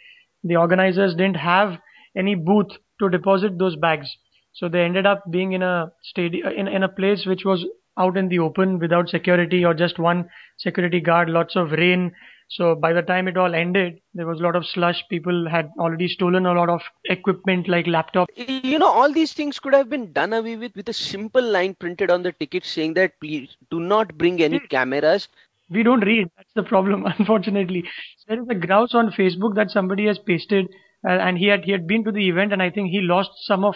the 0.44 0.56
organizers 0.56 1.14
didn't 1.14 1.36
have 1.36 1.78
any 2.16 2.34
booth 2.34 2.70
to 3.00 3.08
deposit 3.08 3.58
those 3.58 3.76
bags. 3.76 4.08
So 4.52 4.68
they 4.68 4.82
ended 4.82 5.06
up 5.06 5.22
being 5.30 5.52
in 5.52 5.62
a 5.62 5.92
stadium 6.02 6.48
in, 6.48 6.68
in 6.68 6.82
a 6.82 6.88
place 6.88 7.26
which 7.26 7.44
was 7.44 7.64
out 7.98 8.16
in 8.16 8.28
the 8.28 8.38
open 8.38 8.78
without 8.78 9.08
security 9.08 9.64
or 9.64 9.74
just 9.74 9.98
one 9.98 10.28
security 10.58 11.00
guard 11.00 11.28
lots 11.28 11.56
of 11.56 11.72
rain. 11.72 12.12
So 12.50 12.74
by 12.74 12.92
the 12.94 13.02
time 13.02 13.28
it 13.28 13.36
all 13.36 13.54
ended 13.54 14.00
there 14.14 14.26
was 14.26 14.40
a 14.40 14.42
lot 14.42 14.56
of 14.56 14.66
slush. 14.66 15.04
People 15.10 15.48
had 15.50 15.70
already 15.78 16.08
stolen 16.08 16.46
a 16.46 16.52
lot 16.52 16.70
of 16.70 16.80
equipment 17.04 17.68
like 17.68 17.86
laptops 17.86 18.26
you 18.62 18.78
know 18.78 18.88
all 18.88 19.12
these 19.12 19.32
things 19.32 19.58
could 19.58 19.74
have 19.74 19.90
been 19.90 20.12
done 20.12 20.32
away 20.32 20.56
with 20.56 20.74
with 20.76 20.88
a 20.88 20.92
simple 20.92 21.42
line 21.42 21.74
printed 21.74 22.10
on 22.10 22.22
the 22.22 22.32
ticket 22.32 22.64
saying 22.64 22.94
that 22.94 23.18
please 23.20 23.56
do 23.70 23.80
not 23.80 24.16
bring 24.16 24.40
any 24.42 24.58
hmm. 24.58 24.66
cameras 24.66 25.28
we 25.70 25.82
don't 25.82 26.04
read. 26.04 26.28
That's 26.36 26.52
the 26.54 26.62
problem, 26.62 27.06
unfortunately. 27.18 27.84
There 28.26 28.40
is 28.40 28.48
a 28.48 28.54
grouse 28.54 28.94
on 28.94 29.10
Facebook 29.12 29.54
that 29.56 29.70
somebody 29.70 30.06
has 30.06 30.18
pasted, 30.18 30.66
uh, 31.06 31.10
and 31.12 31.38
he 31.38 31.46
had 31.46 31.64
he 31.64 31.72
had 31.72 31.86
been 31.86 32.04
to 32.04 32.12
the 32.12 32.28
event, 32.28 32.52
and 32.52 32.62
I 32.62 32.70
think 32.70 32.90
he 32.90 33.00
lost 33.00 33.30
some 33.46 33.64
of 33.64 33.74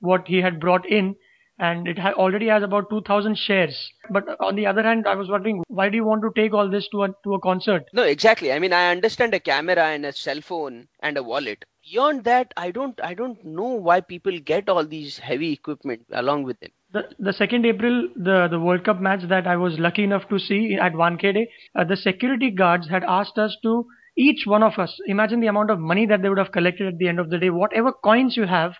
what 0.00 0.28
he 0.28 0.40
had 0.40 0.60
brought 0.60 0.86
in, 0.86 1.16
and 1.58 1.88
it 1.88 1.98
ha- 1.98 2.12
already 2.12 2.46
has 2.48 2.62
about 2.62 2.88
2,000 2.90 3.36
shares. 3.36 3.90
But 4.10 4.24
on 4.40 4.56
the 4.56 4.66
other 4.66 4.82
hand, 4.82 5.06
I 5.06 5.14
was 5.14 5.28
wondering, 5.28 5.62
why 5.68 5.88
do 5.88 5.96
you 5.96 6.04
want 6.04 6.22
to 6.22 6.32
take 6.40 6.54
all 6.54 6.70
this 6.70 6.88
to 6.88 7.04
a 7.04 7.08
to 7.24 7.34
a 7.34 7.40
concert? 7.40 7.84
No, 7.92 8.02
exactly. 8.02 8.52
I 8.52 8.58
mean, 8.58 8.72
I 8.72 8.90
understand 8.90 9.34
a 9.34 9.40
camera 9.40 9.84
and 9.84 10.06
a 10.06 10.12
cell 10.12 10.40
phone 10.40 10.88
and 11.00 11.16
a 11.16 11.22
wallet. 11.22 11.64
Beyond 11.90 12.24
that, 12.24 12.52
I 12.56 12.70
don't 12.70 13.00
I 13.02 13.14
don't 13.14 13.44
know 13.44 13.72
why 13.90 14.00
people 14.00 14.38
get 14.38 14.68
all 14.68 14.84
these 14.86 15.18
heavy 15.18 15.52
equipment 15.52 16.06
along 16.12 16.44
with 16.44 16.60
them 16.60 16.70
the 16.98 17.14
the 17.18 17.32
second 17.32 17.66
April, 17.66 18.08
the 18.16 18.48
the 18.50 18.60
World 18.60 18.84
Cup 18.84 19.00
match 19.00 19.22
that 19.28 19.46
I 19.46 19.56
was 19.56 19.78
lucky 19.78 20.04
enough 20.04 20.28
to 20.28 20.38
see 20.38 20.74
at 20.74 20.92
Wankhede, 20.92 21.46
uh, 21.74 21.84
the 21.84 21.96
security 21.96 22.50
guards 22.50 22.88
had 22.88 23.04
asked 23.04 23.38
us 23.38 23.56
to 23.62 23.86
each 24.16 24.46
one 24.46 24.62
of 24.64 24.78
us, 24.78 24.98
imagine 25.06 25.40
the 25.40 25.46
amount 25.46 25.70
of 25.70 25.78
money 25.78 26.04
that 26.06 26.22
they 26.22 26.28
would 26.28 26.38
have 26.38 26.50
collected 26.50 26.88
at 26.88 26.98
the 26.98 27.08
end 27.08 27.20
of 27.20 27.30
the 27.30 27.38
day. 27.38 27.50
Whatever 27.50 27.92
coins 27.92 28.36
you 28.36 28.46
have, 28.46 28.72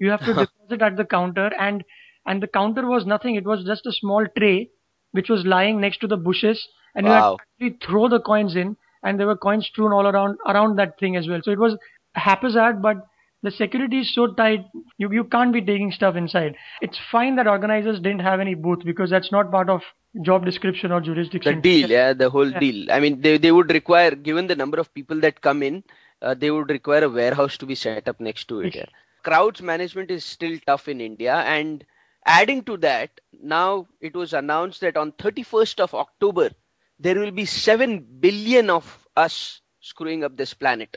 you 0.00 0.10
have 0.10 0.20
to 0.20 0.34
deposit 0.40 0.82
at 0.82 0.96
the 0.96 1.04
counter, 1.04 1.50
and 1.58 1.84
and 2.26 2.42
the 2.42 2.48
counter 2.48 2.86
was 2.86 3.06
nothing. 3.06 3.36
It 3.36 3.46
was 3.46 3.64
just 3.64 3.86
a 3.86 3.92
small 3.92 4.26
tray 4.36 4.70
which 5.12 5.28
was 5.28 5.44
lying 5.44 5.80
next 5.80 5.98
to 5.98 6.06
the 6.06 6.16
bushes, 6.16 6.68
and 6.94 7.06
you 7.06 7.12
had 7.12 7.20
to 7.20 7.36
actually 7.42 7.78
throw 7.86 8.08
the 8.08 8.20
coins 8.20 8.56
in, 8.56 8.76
and 9.02 9.18
there 9.18 9.26
were 9.26 9.36
coins 9.36 9.66
strewn 9.66 9.92
all 9.92 10.06
around 10.06 10.38
around 10.46 10.78
that 10.78 10.98
thing 10.98 11.16
as 11.16 11.28
well. 11.28 11.40
So 11.42 11.50
it 11.50 11.58
was 11.58 11.78
haphazard, 12.14 12.82
but 12.82 12.96
the 13.42 13.50
security 13.50 14.00
is 14.00 14.14
so 14.14 14.26
tight, 14.34 14.66
you 14.98 15.10
you 15.12 15.24
can't 15.24 15.52
be 15.52 15.60
taking 15.60 15.92
stuff 15.92 16.16
inside. 16.16 16.56
It's 16.80 16.98
fine 17.10 17.36
that 17.36 17.46
organizers 17.46 18.00
didn't 18.00 18.20
have 18.20 18.40
any 18.40 18.54
booth 18.54 18.84
because 18.84 19.10
that's 19.10 19.32
not 19.32 19.50
part 19.50 19.68
of 19.70 19.82
job 20.22 20.44
description 20.44 20.92
or 20.92 21.00
jurisdiction. 21.00 21.56
The 21.56 21.60
deal, 21.60 21.90
yeah, 21.90 22.12
the 22.12 22.30
whole 22.30 22.50
Yeah. 22.50 22.58
deal. 22.60 22.90
I 22.90 23.00
mean, 23.00 23.20
they 23.20 23.38
they 23.38 23.52
would 23.52 23.70
require, 23.72 24.12
given 24.14 24.46
the 24.46 24.56
number 24.56 24.78
of 24.78 24.92
people 24.94 25.20
that 25.20 25.40
come 25.40 25.62
in, 25.62 25.84
uh, 26.22 26.34
they 26.34 26.50
would 26.50 26.70
require 26.70 27.04
a 27.04 27.08
warehouse 27.08 27.56
to 27.58 27.66
be 27.66 27.74
set 27.74 28.02
up 28.02 28.20
next 28.20 28.40
to 28.44 28.60
it. 28.60 28.74
Yeah. 28.74 28.86
Crowds 29.22 29.62
management 29.62 30.10
is 30.10 30.24
still 30.24 30.58
tough 30.66 30.88
in 30.88 31.00
India, 31.00 31.34
and 31.34 31.84
adding 32.26 32.62
to 32.64 32.76
that, 32.78 33.20
now 33.42 33.86
it 34.00 34.14
was 34.14 34.32
announced 34.32 34.80
that 34.80 34.96
on 34.96 35.12
31st 35.12 35.80
of 35.80 35.94
October 35.94 36.50
there 36.98 37.18
will 37.18 37.30
be 37.30 37.44
seven 37.46 37.98
billion 38.20 38.70
of 38.70 39.08
us 39.16 39.60
screwing 39.80 40.24
up 40.24 40.36
this 40.36 40.52
planet. 40.54 40.96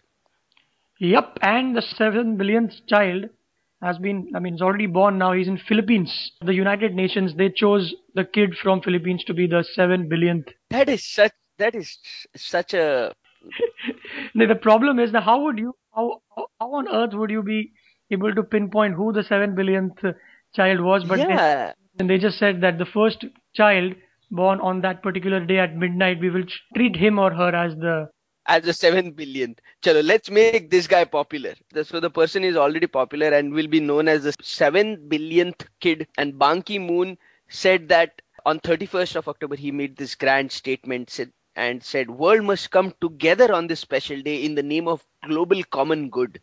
Yep, 1.04 1.40
and 1.42 1.76
the 1.76 1.82
seven 1.82 2.38
billionth 2.38 2.72
child 2.88 3.26
has 3.82 3.98
been, 3.98 4.32
I 4.34 4.40
mean, 4.40 4.54
he's 4.54 4.62
already 4.62 4.86
born 4.86 5.18
now. 5.18 5.34
He's 5.34 5.50
in 5.50 5.58
Philippines. 5.58 6.32
The 6.42 6.54
United 6.54 6.96
Nations, 6.96 7.36
they 7.36 7.50
chose 7.50 7.94
the 8.16 8.24
kid 8.24 8.56
from 8.56 8.82
Philippines 8.82 9.26
to 9.26 9.34
be 9.34 9.46
the 9.46 9.66
seven 9.74 10.08
billionth. 10.08 10.48
That 10.70 10.88
is 10.88 11.06
such 11.06 11.34
that 11.58 11.76
is 11.76 11.98
such 12.38 12.74
a 12.74 13.14
Now, 14.34 14.48
the 14.48 14.56
problem 14.56 14.98
is 14.98 15.12
that 15.12 15.24
how 15.24 15.44
would 15.44 15.60
you, 15.60 15.76
how, 15.94 16.22
how, 16.38 16.48
on 16.60 16.88
earth 16.88 17.14
would 17.14 17.30
you 17.30 17.44
be 17.44 17.74
able 18.10 18.34
to 18.34 18.42
pinpoint 18.42 18.96
who 18.96 19.12
the 19.12 19.24
seven 19.24 19.56
billionth 19.56 20.00
child 20.56 20.80
was? 20.80 21.04
But 21.04 21.20
yeah. 21.20 21.74
and 22.00 22.10
they 22.10 22.18
just 22.18 22.40
said 22.40 22.62
that 22.62 22.78
the 22.78 22.86
first 22.86 23.26
child 23.54 23.94
born 24.32 24.62
on 24.62 24.80
that 24.82 25.04
particular 25.04 25.46
day 25.46 25.60
at 25.60 25.76
midnight, 25.76 26.22
we 26.22 26.30
will 26.30 26.46
treat 26.76 26.96
him 26.96 27.20
or 27.20 27.32
her 27.32 27.54
as 27.54 27.76
the 27.76 28.10
as 28.46 28.68
a 28.68 28.74
7 28.74 29.12
billionth. 29.12 29.60
Chalo, 29.82 30.04
let's 30.04 30.30
make 30.32 30.70
this 30.70 30.88
guy 30.88 31.04
popular. 31.06 31.46
The- 31.72 31.86
So 31.86 32.00
the 32.00 32.10
person 32.10 32.44
is 32.44 32.56
already 32.56 32.88
popular 32.88 33.28
and 33.30 33.54
will 33.54 33.68
be 33.68 33.80
known 33.80 34.08
as 34.08 34.24
the 34.24 34.34
7 34.42 35.08
billionth 35.10 35.66
kid. 35.80 36.08
And 36.18 36.38
Ban 36.38 36.62
Ki 36.62 36.80
moon 36.80 37.18
said 37.50 37.90
that 37.90 38.22
on 38.46 38.60
31st 38.60 39.16
of 39.16 39.28
October, 39.28 39.56
he 39.56 39.72
made 39.72 39.96
this 39.98 40.16
grand 40.16 40.52
statement 40.52 41.10
said, 41.10 41.32
and 41.56 41.84
said, 41.84 42.10
World 42.10 42.44
must 42.44 42.72
come 42.72 42.94
together 43.02 43.54
on 43.54 43.68
this 43.68 43.80
special 43.80 44.22
day 44.22 44.44
in 44.44 44.56
the 44.56 44.64
name 44.64 44.88
of 44.88 45.06
global 45.26 45.64
common 45.64 46.10
good. 46.10 46.40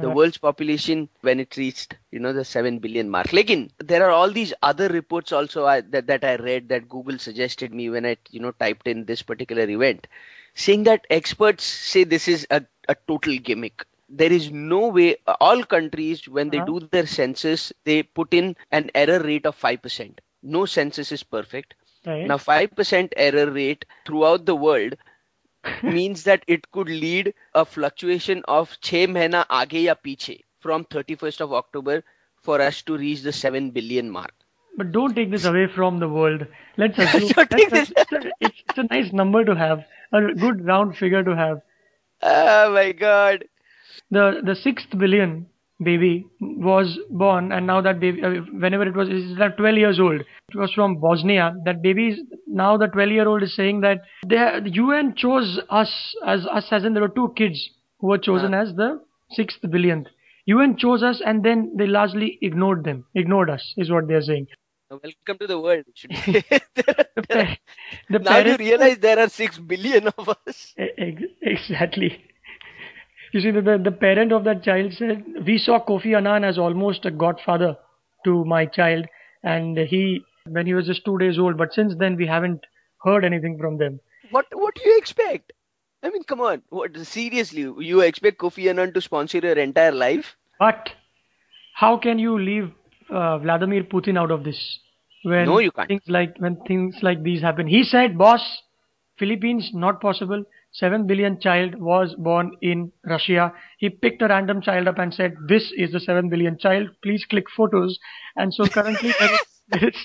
The 0.00 0.10
world's 0.10 0.38
population 0.38 1.08
when 1.20 1.40
it 1.40 1.56
reached, 1.56 1.96
you 2.10 2.18
know, 2.18 2.32
the 2.32 2.44
7 2.44 2.78
billion 2.78 3.08
mark. 3.10 3.28
Lekin, 3.32 3.70
there 3.78 4.04
are 4.04 4.10
all 4.10 4.30
these 4.30 4.52
other 4.62 4.88
reports 4.88 5.32
also 5.32 5.64
I, 5.66 5.80
that, 5.82 6.06
that 6.08 6.24
I 6.24 6.36
read 6.36 6.68
that 6.68 6.88
Google 6.88 7.18
suggested 7.18 7.72
me 7.74 7.88
when 7.90 8.04
I, 8.06 8.16
you 8.30 8.40
know, 8.40 8.52
typed 8.52 8.86
in 8.88 9.04
this 9.06 9.22
particular 9.22 9.68
event, 9.68 10.06
saying 10.64 10.84
that 10.84 11.06
experts 11.10 11.64
say 11.64 12.02
this 12.04 12.26
is 12.28 12.46
a, 12.50 12.62
a 12.88 12.96
total 13.06 13.36
gimmick 13.48 13.84
there 14.08 14.32
is 14.32 14.50
no 14.50 14.88
way 14.88 15.16
all 15.40 15.62
countries 15.64 16.28
when 16.28 16.48
uh-huh. 16.48 16.64
they 16.64 16.72
do 16.72 16.88
their 16.92 17.06
census 17.06 17.72
they 17.84 18.02
put 18.02 18.32
in 18.32 18.56
an 18.70 18.90
error 18.94 19.20
rate 19.22 19.46
of 19.46 19.58
5% 19.58 20.18
no 20.42 20.64
census 20.64 21.12
is 21.12 21.22
perfect 21.22 21.74
right. 22.06 22.26
now 22.26 22.38
5% 22.38 23.12
error 23.16 23.50
rate 23.50 23.84
throughout 24.06 24.46
the 24.46 24.56
world 24.56 24.96
means 25.82 26.24
that 26.24 26.44
it 26.46 26.70
could 26.70 26.88
lead 26.88 27.34
a 27.54 27.64
fluctuation 27.64 28.42
of 28.46 28.76
6 28.80 29.12
mahina 29.18 29.44
aage 29.60 29.80
ya 29.88 29.94
piche 30.08 30.36
from 30.66 30.84
31st 30.96 31.46
of 31.48 31.52
october 31.62 32.02
for 32.48 32.60
us 32.70 32.82
to 32.82 32.96
reach 33.04 33.22
the 33.28 33.38
7 33.44 33.70
billion 33.78 34.10
mark 34.18 34.45
but 34.76 34.92
don't 34.92 35.14
take 35.14 35.30
this 35.30 35.44
away 35.44 35.66
from 35.74 35.98
the 36.00 36.08
world. 36.08 36.46
Let's 36.76 36.98
assume 37.04 37.28
Don't 37.28 37.50
take 37.50 37.70
that's 37.70 37.90
a- 37.90 37.94
it's, 38.00 38.12
a, 38.12 38.30
it's, 38.40 38.62
it's 38.68 38.78
a 38.78 38.82
nice 38.94 39.12
number 39.12 39.44
to 39.44 39.54
have, 39.54 39.80
a 40.12 40.34
good 40.34 40.64
round 40.66 40.96
figure 40.96 41.22
to 41.24 41.34
have. 41.36 41.60
Oh 42.22 42.72
my 42.72 42.92
god. 42.92 43.44
The 44.10 44.40
the 44.44 44.54
sixth 44.54 44.96
billion 44.98 45.46
baby 45.82 46.26
was 46.40 46.98
born, 47.10 47.52
and 47.52 47.66
now 47.66 47.80
that 47.82 48.00
baby, 48.00 48.22
uh, 48.22 48.30
whenever 48.52 48.84
it 48.84 48.94
was, 48.94 49.08
is 49.08 49.36
now 49.36 49.48
12 49.48 49.76
years 49.76 50.00
old. 50.00 50.20
It 50.20 50.56
was 50.56 50.72
from 50.72 50.96
Bosnia. 51.00 51.54
That 51.64 51.82
baby 51.82 52.08
is 52.08 52.20
now 52.46 52.76
the 52.76 52.86
12 52.86 53.10
year 53.10 53.28
old 53.28 53.42
is 53.42 53.54
saying 53.54 53.80
that 53.82 54.00
they, 54.26 54.36
the 54.36 54.70
UN 54.74 55.14
chose 55.16 55.60
us 55.70 56.14
as 56.26 56.46
us 56.46 56.66
as 56.70 56.84
in 56.84 56.94
there 56.94 57.02
were 57.02 57.08
two 57.20 57.32
kids 57.36 57.68
who 58.00 58.08
were 58.08 58.18
chosen 58.18 58.54
as 58.54 58.74
the 58.74 59.00
sixth 59.32 59.60
billionth. 59.70 60.06
UN 60.46 60.76
chose 60.76 61.02
us, 61.02 61.20
and 61.24 61.44
then 61.44 61.72
they 61.76 61.86
largely 61.86 62.38
ignored 62.40 62.84
them, 62.84 63.04
ignored 63.14 63.50
us, 63.50 63.74
is 63.76 63.90
what 63.90 64.06
they 64.08 64.14
are 64.14 64.22
saying. 64.22 64.46
Welcome 64.88 65.38
to 65.40 65.46
the 65.46 65.60
world. 65.60 65.84
be. 66.08 66.44
The, 68.08 68.18
now 68.20 68.38
you 68.38 68.56
realize 68.56 68.98
there 68.98 69.18
are 69.18 69.28
6 69.28 69.58
billion 69.58 70.08
of 70.08 70.28
us. 70.28 70.74
Exactly. 70.76 72.22
You 73.32 73.40
see, 73.40 73.50
the, 73.50 73.62
the, 73.62 73.78
the 73.82 73.90
parent 73.90 74.32
of 74.32 74.44
that 74.44 74.62
child 74.62 74.92
said, 74.92 75.24
We 75.44 75.58
saw 75.58 75.84
Kofi 75.84 76.16
Annan 76.16 76.44
as 76.44 76.56
almost 76.56 77.04
a 77.04 77.10
godfather 77.10 77.76
to 78.24 78.44
my 78.44 78.66
child, 78.66 79.06
and 79.42 79.76
he, 79.76 80.20
when 80.48 80.66
he 80.66 80.74
was 80.74 80.86
just 80.86 81.04
two 81.04 81.18
days 81.18 81.38
old, 81.38 81.56
but 81.56 81.72
since 81.74 81.94
then 81.98 82.16
we 82.16 82.26
haven't 82.26 82.60
heard 83.02 83.24
anything 83.24 83.58
from 83.58 83.78
them. 83.78 84.00
What 84.30 84.46
what 84.52 84.74
do 84.74 84.82
you 84.88 84.96
expect? 84.98 85.52
I 86.02 86.10
mean, 86.10 86.22
come 86.24 86.40
on. 86.40 86.62
What 86.68 86.96
seriously? 86.96 87.62
You 87.62 88.00
expect 88.00 88.38
Kofi 88.38 88.68
Annan 88.68 88.92
to 88.94 89.00
sponsor 89.00 89.38
your 89.38 89.58
entire 89.58 89.92
life? 89.92 90.36
But 90.58 90.90
how 91.74 91.96
can 91.96 92.18
you 92.18 92.38
leave 92.38 92.72
uh, 93.10 93.38
Vladimir 93.38 93.84
Putin 93.84 94.18
out 94.18 94.30
of 94.30 94.44
this? 94.44 94.78
When 95.24 95.46
No, 95.46 95.58
you 95.58 95.70
can't. 95.72 95.88
Things 95.88 96.02
like 96.08 96.34
when 96.38 96.56
things 96.66 96.96
like 97.02 97.22
these 97.22 97.40
happen. 97.40 97.66
He 97.66 97.82
said, 97.84 98.16
"Boss, 98.18 98.42
Philippines 99.18 99.70
not 99.74 100.00
possible. 100.00 100.44
Seven 100.72 101.06
billion 101.06 101.40
child 101.40 101.74
was 101.76 102.14
born 102.18 102.52
in 102.60 102.92
Russia. 103.04 103.52
He 103.78 103.88
picked 103.88 104.22
a 104.22 104.28
random 104.28 104.60
child 104.60 104.88
up 104.88 104.98
and 104.98 105.12
said, 105.12 105.34
"This 105.48 105.72
is 105.76 105.92
the 105.92 106.00
seven 106.00 106.28
billion 106.28 106.58
child. 106.58 106.88
Please 107.02 107.24
click 107.24 107.44
photos." 107.56 107.98
And 108.36 108.52
so 108.52 108.66
currently 108.66 109.12
there 109.18 109.32
is, 109.32 109.40
there 109.70 109.88
is, 109.88 109.96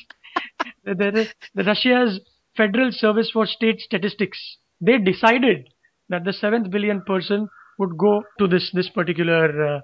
there 0.85 1.17
is 1.17 1.33
the 1.55 1.63
Russia's 1.63 2.19
Federal 2.55 2.91
Service 2.91 3.29
for 3.31 3.45
State 3.45 3.79
Statistics. 3.81 4.39
They 4.79 4.97
decided 4.97 5.69
that 6.09 6.23
the 6.23 6.33
seventh 6.33 6.71
billion 6.71 7.01
person 7.03 7.47
would 7.77 7.97
go 7.97 8.23
to 8.39 8.47
this 8.47 8.71
this 8.73 8.89
particular. 8.89 9.75
Uh, 9.75 9.79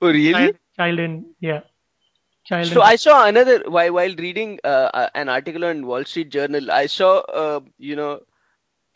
Oh, 0.00 0.12
really? 0.12 0.32
child, 0.32 0.56
child 0.76 0.98
in 1.00 1.34
yeah 1.40 1.60
child 2.48 2.72
So 2.72 2.82
I 2.82 2.96
saw 2.96 3.26
another 3.26 3.62
while 3.68 3.92
while 3.92 4.14
reading 4.16 4.58
uh, 4.64 4.90
uh, 4.94 5.08
an 5.14 5.28
article 5.28 5.64
on 5.64 5.86
Wall 5.86 6.04
Street 6.04 6.30
Journal. 6.30 6.70
I 6.70 6.86
saw 6.86 7.18
uh, 7.42 7.60
you 7.78 7.96
know 7.96 8.20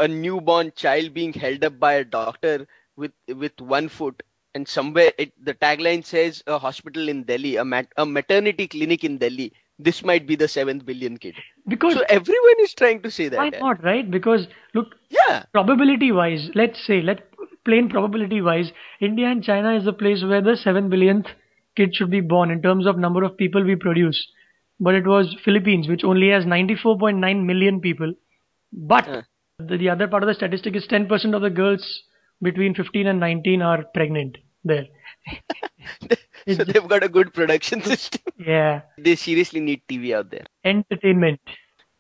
a 0.00 0.08
newborn 0.08 0.72
child 0.76 1.14
being 1.14 1.32
held 1.32 1.64
up 1.64 1.78
by 1.78 1.94
a 1.94 2.04
doctor 2.04 2.66
with 2.96 3.12
with 3.28 3.60
one 3.60 3.88
foot, 3.88 4.22
and 4.54 4.66
somewhere 4.68 5.12
it, 5.18 5.32
the 5.44 5.54
tagline 5.54 6.04
says 6.04 6.42
a 6.46 6.58
hospital 6.58 7.08
in 7.08 7.24
Delhi, 7.24 7.56
a 7.56 7.64
mat, 7.64 7.88
a 7.96 8.04
maternity 8.06 8.68
clinic 8.68 9.04
in 9.04 9.18
Delhi. 9.18 9.52
This 9.78 10.02
might 10.04 10.26
be 10.26 10.36
the 10.36 10.48
seventh 10.48 10.84
billion 10.86 11.16
kid. 11.18 11.42
because 11.68 11.98
So 11.98 12.04
everyone 12.08 12.60
is 12.60 12.74
trying 12.74 13.02
to 13.02 13.10
say 13.10 13.28
that. 13.28 13.40
why 13.40 13.50
eh? 13.52 13.64
not 13.64 13.82
right 13.84 14.10
because 14.10 14.46
look 14.74 14.94
Yeah. 15.10 15.44
probability 15.52 16.10
wise 16.12 16.50
let's 16.54 16.84
say 16.86 17.00
let 17.02 17.20
plain 17.64 17.88
probability 17.94 18.40
wise 18.48 18.72
india 19.08 19.26
and 19.28 19.44
china 19.48 19.74
is 19.80 19.84
the 19.84 19.92
place 20.02 20.22
where 20.32 20.42
the 20.48 20.56
7 20.56 20.88
billionth 20.94 21.28
kid 21.76 21.94
should 21.94 22.10
be 22.10 22.20
born 22.20 22.50
in 22.50 22.62
terms 22.62 22.86
of 22.86 22.98
number 22.98 23.22
of 23.24 23.36
people 23.36 23.64
we 23.64 23.76
produce 23.76 24.20
but 24.80 24.94
it 24.94 25.06
was 25.06 25.34
philippines 25.44 25.88
which 25.88 26.04
only 26.04 26.28
has 26.30 26.44
94.9 26.44 27.44
million 27.46 27.80
people 27.80 28.12
but 28.72 29.06
Huh. 29.06 29.22
the, 29.58 29.76
the 29.78 29.88
other 29.88 30.08
part 30.08 30.22
of 30.22 30.28
the 30.28 30.34
statistic 30.34 30.76
is 30.76 30.86
10% 30.86 31.34
of 31.34 31.42
the 31.42 31.50
girls 31.50 32.02
between 32.42 32.74
15 32.74 33.06
and 33.06 33.20
19 33.20 33.62
are 33.62 33.84
pregnant 33.94 34.38
there 34.64 34.86
so 36.48 36.64
they've 36.64 36.88
got 36.88 37.02
a 37.04 37.08
good 37.08 37.32
production 37.34 37.82
system. 37.82 38.20
yeah 38.36 38.82
They 38.98 39.16
seriously 39.16 39.60
need 39.60 39.82
TV 39.88 40.14
out 40.14 40.30
there. 40.30 40.46
entertainment 40.64 41.40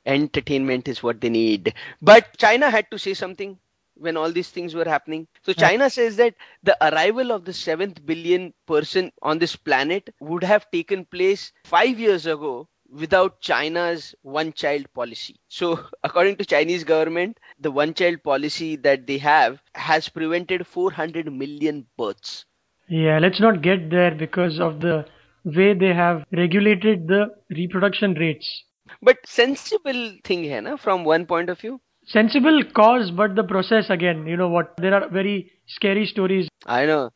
entertainment 0.06 0.88
is 0.88 1.02
what 1.02 1.20
they 1.20 1.28
need. 1.28 1.74
But 2.00 2.36
China 2.38 2.70
had 2.70 2.90
to 2.90 2.98
say 2.98 3.14
something 3.14 3.58
when 4.02 4.16
all 4.16 4.30
these 4.32 4.50
things 4.50 4.74
were 4.74 4.84
happening. 4.84 5.26
So 5.42 5.52
China 5.52 5.88
says 5.90 6.16
that 6.16 6.34
the 6.62 6.76
arrival 6.80 7.32
of 7.32 7.44
the 7.44 7.52
seventh 7.52 8.04
billion 8.04 8.52
person 8.66 9.12
on 9.22 9.38
this 9.38 9.56
planet 9.56 10.10
would 10.20 10.44
have 10.44 10.70
taken 10.70 11.04
place 11.06 11.52
five 11.64 11.98
years 11.98 12.26
ago 12.26 12.68
without 12.92 13.40
China's 13.40 14.14
one 14.22 14.52
child 14.52 14.92
policy. 14.92 15.36
So 15.48 15.80
according 16.04 16.36
to 16.36 16.44
Chinese 16.44 16.84
government, 16.84 17.38
the 17.58 17.70
one 17.70 17.94
child 17.94 18.22
policy 18.22 18.76
that 18.76 19.06
they 19.06 19.18
have 19.18 19.62
has 19.74 20.08
prevented 20.08 20.66
400 20.66 21.32
million 21.32 21.86
births. 21.96 22.44
Yeah, 22.88 23.18
let's 23.18 23.40
not 23.40 23.62
get 23.62 23.90
there 23.90 24.14
because 24.14 24.60
of 24.60 24.80
the 24.80 25.06
way 25.44 25.74
they 25.74 25.94
have 25.94 26.24
regulated 26.32 27.08
the 27.08 27.28
reproduction 27.50 28.14
rates. 28.14 28.64
But 29.00 29.18
sensible 29.26 30.16
thing 30.24 30.48
hai 30.50 30.60
na, 30.60 30.76
from 30.76 31.04
one 31.04 31.26
point 31.26 31.48
of 31.50 31.60
view 31.60 31.80
sensible 32.12 32.62
cause, 32.74 33.10
but 33.10 33.34
the 33.34 33.44
process 33.44 33.90
again, 33.90 34.26
you 34.26 34.36
know 34.36 34.48
what? 34.48 34.74
There 34.76 34.94
are 34.94 35.08
very 35.08 35.50
scary 35.66 36.06
stories. 36.06 36.48
I 36.66 36.86
know. 36.86 37.10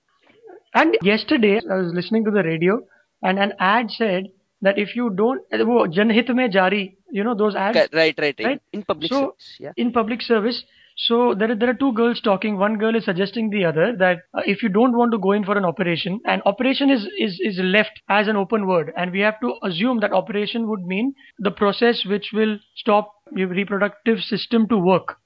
And 0.74 0.96
yesterday, 1.02 1.60
I 1.70 1.76
was 1.76 1.92
listening 1.94 2.24
to 2.24 2.30
the 2.30 2.42
radio, 2.42 2.80
and 3.22 3.38
an 3.38 3.52
ad 3.58 3.90
said 3.90 4.28
that 4.62 4.78
if 4.78 4.96
you 4.96 5.10
don't, 5.10 5.42
wo 5.52 5.86
janhit 5.86 6.34
mein 6.34 6.50
jari, 6.50 6.96
you 7.10 7.24
know 7.24 7.34
those 7.34 7.54
ads. 7.54 7.76
Right, 7.76 7.92
right, 7.92 8.18
right. 8.18 8.40
right? 8.44 8.62
In 8.72 8.82
public 8.82 9.10
so, 9.10 9.20
service. 9.20 9.56
Yeah. 9.60 9.72
In 9.76 9.92
public 9.92 10.22
service. 10.22 10.64
So 10.98 11.34
there 11.34 11.50
are, 11.50 11.54
there 11.54 11.68
are 11.68 11.74
two 11.74 11.92
girls 11.92 12.22
talking. 12.22 12.56
One 12.56 12.78
girl 12.78 12.96
is 12.96 13.04
suggesting 13.04 13.50
the 13.50 13.66
other 13.66 13.94
that 13.98 14.20
uh, 14.32 14.40
if 14.46 14.62
you 14.62 14.70
don't 14.70 14.96
want 14.96 15.12
to 15.12 15.18
go 15.18 15.32
in 15.32 15.44
for 15.44 15.56
an 15.56 15.64
operation, 15.64 16.20
and 16.24 16.40
operation 16.46 16.88
is, 16.90 17.06
is, 17.18 17.38
is 17.40 17.58
left 17.58 18.00
as 18.08 18.28
an 18.28 18.36
open 18.36 18.66
word, 18.66 18.92
and 18.96 19.12
we 19.12 19.20
have 19.20 19.38
to 19.40 19.54
assume 19.62 20.00
that 20.00 20.12
operation 20.12 20.68
would 20.68 20.86
mean 20.86 21.14
the 21.38 21.50
process 21.50 22.04
which 22.06 22.30
will 22.32 22.58
stop 22.76 23.12
reproductive 23.34 24.16
system 24.16 24.66
to 24.66 24.76
work 24.76 25.16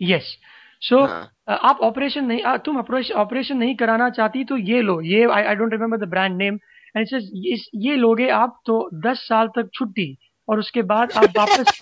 yes 0.00 0.36
so 0.80 0.98
आप 1.48 1.78
operation 1.80 2.24
नहीं 2.24 2.42
आ, 2.42 2.56
तुम 2.56 2.78
operation 2.78 3.56
नहीं 3.56 3.76
कराना 3.76 4.10
चाहती 4.10 4.44
तो 4.44 4.56
ये 4.56 4.82
लो। 4.82 5.00
ये 5.00 5.24
I 5.30 5.54
don't 5.54 5.72
remember 5.72 5.98
the 5.98 6.08
brand 6.08 6.36
name 6.36 6.58
and 6.96 7.06
ये 7.74 7.96
लोगे 7.96 8.28
आप 8.28 8.60
तो 8.66 8.90
दस 8.94 9.18
साल 9.18 9.48
तक 9.48 9.68
छुट्टी 9.74 10.18
और 10.48 10.58
उसके 10.58 10.82
बाद 10.82 11.12
आप 11.12 11.24
वापस 11.38 11.80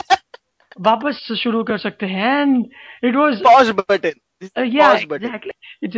वापस 0.80 1.32
शुरू 1.42 1.62
कर 1.64 1.78
सकते 1.78 2.06
हैं। 2.06 2.40
And 2.40 2.64
it 3.04 3.16
was 3.16 3.40
pause 3.40 3.70
button 3.70 4.12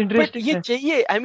interesting 0.00 0.48
ये 0.48 0.60
चाहिए 0.60 1.02
I 1.02 1.20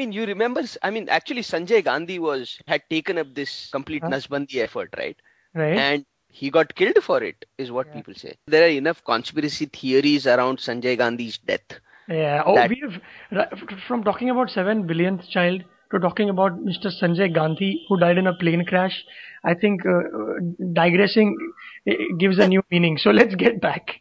I 0.84 0.92
mean 0.92 1.08
actually 1.10 1.44
Sanjay 1.44 1.82
Gandhi 1.82 2.18
was 2.18 2.60
had 2.70 2.82
taken 2.90 3.18
up 3.18 3.26
this 3.26 3.70
complete 3.74 4.04
नसबंदी 4.06 4.60
effort 4.60 4.96
right 4.96 5.16
right 5.58 5.78
and 5.78 6.04
he 6.40 6.50
got 6.58 6.74
killed 6.82 6.98
for 7.08 7.18
it, 7.30 7.46
is 7.66 7.72
what 7.78 7.88
Yeah. 7.88 7.94
people 7.98 8.14
say. 8.22 8.34
There 8.56 8.64
are 8.68 8.74
enough 8.82 9.04
conspiracy 9.12 9.66
theories 9.80 10.28
around 10.36 10.60
Sanjay 10.66 10.96
Gandhi's 11.02 11.38
death. 11.52 11.80
Yeah. 12.08 12.44
Oh, 12.46 12.56
that- 12.56 12.70
we've 12.70 13.00
from 13.88 14.04
talking 14.10 14.30
about 14.36 14.52
seven 14.58 14.86
billionth 14.92 15.28
child 15.36 15.64
to 15.92 16.00
talking 16.08 16.30
about 16.34 16.60
Mr. 16.72 16.92
Sanjay 17.00 17.30
Gandhi 17.38 17.72
who 17.88 18.00
died 18.04 18.18
in 18.24 18.28
a 18.28 18.34
plane 18.44 18.66
crash. 18.72 18.98
I 19.44 19.54
think 19.54 19.86
uh, 19.86 19.98
uh, 20.20 20.36
digressing 20.82 21.32
uh, 21.90 21.94
gives 22.20 22.38
a 22.40 22.48
new 22.48 22.64
meaning. 22.72 22.98
So 23.06 23.12
let's 23.22 23.36
get 23.46 23.62
back. 23.62 23.96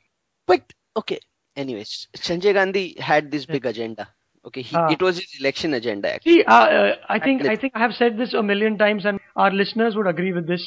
But 0.46 0.62
okay. 0.96 1.18
Anyways, 1.56 2.08
Sanjay 2.16 2.52
Gandhi 2.54 2.86
had 2.98 3.30
this 3.30 3.46
big 3.46 3.64
agenda. 3.72 4.08
Okay, 4.46 4.62
he, 4.62 4.76
Ah. 4.76 4.88
it 4.94 5.00
was 5.08 5.18
his 5.24 5.34
election 5.40 5.72
agenda. 5.74 6.14
Actually. 6.14 6.32
See, 6.38 6.44
uh, 6.44 6.54
uh, 6.78 6.94
I 7.08 7.18
think 7.26 7.44
I 7.52 7.56
think 7.56 7.72
I 7.76 7.78
have 7.84 7.94
said 7.98 8.18
this 8.22 8.34
a 8.34 8.42
million 8.42 8.76
times, 8.80 9.06
and 9.10 9.20
our 9.36 9.50
listeners 9.60 9.96
would 9.96 10.08
agree 10.14 10.32
with 10.38 10.48
this. 10.54 10.64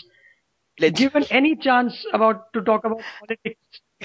Let's 0.79 0.99
Given 0.99 1.23
any 1.29 1.55
chance 1.55 2.05
about 2.13 2.53
to 2.53 2.61
talk 2.61 2.83
about 2.85 3.01
politics, 3.19 3.61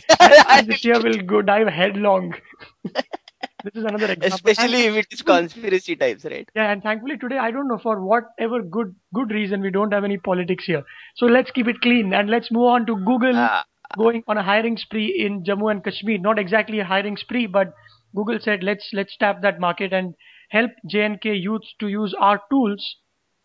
this 0.67 0.85
year 0.85 1.00
will 1.00 1.21
go 1.23 1.43
dive 1.43 1.69
headlong. 1.69 2.35
this 2.85 3.75
is 3.75 3.85
another 3.85 4.11
example. 4.12 4.50
especially 4.50 4.85
if 4.87 4.95
it 4.97 5.07
is 5.11 5.23
conspiracy 5.23 5.97
types, 5.97 6.25
right? 6.25 6.49
Yeah, 6.55 6.71
and 6.73 6.83
thankfully 6.83 7.17
today 7.19 7.38
I 7.38 7.50
don't 7.50 7.69
know 7.69 7.79
for 7.79 8.00
whatever 8.05 8.62
good 8.62 8.95
good 9.14 9.31
reason 9.31 9.61
we 9.61 9.71
don't 9.71 9.93
have 9.93 10.05
any 10.05 10.19
politics 10.19 10.64
here. 10.64 10.83
So 11.17 11.26
let's 11.26 11.50
keep 11.50 11.69
it 11.69 11.81
clean 11.81 12.12
and 12.12 12.31
let's 12.31 12.50
move 12.50 12.64
on 12.64 12.87
to 12.87 12.97
Google 12.97 13.35
Ah. 13.35 13.64
going 13.97 14.23
on 14.29 14.38
a 14.38 14.43
hiring 14.43 14.76
spree 14.76 15.09
in 15.26 15.45
Jammu 15.45 15.71
and 15.71 15.85
Kashmir. 15.85 16.19
Not 16.19 16.38
exactly 16.38 16.81
a 16.81 16.85
hiring 16.85 17.17
spree, 17.17 17.47
but 17.47 17.73
Google 18.14 18.38
said 18.41 18.62
let's 18.62 18.91
let's 18.93 19.17
tap 19.17 19.43
that 19.43 19.61
market 19.61 19.93
and 19.93 20.14
help 20.50 20.71
JNK 20.87 21.35
youths 21.43 21.75
to 21.81 21.88
use 21.88 22.14
our 22.19 22.41
tools 22.50 22.97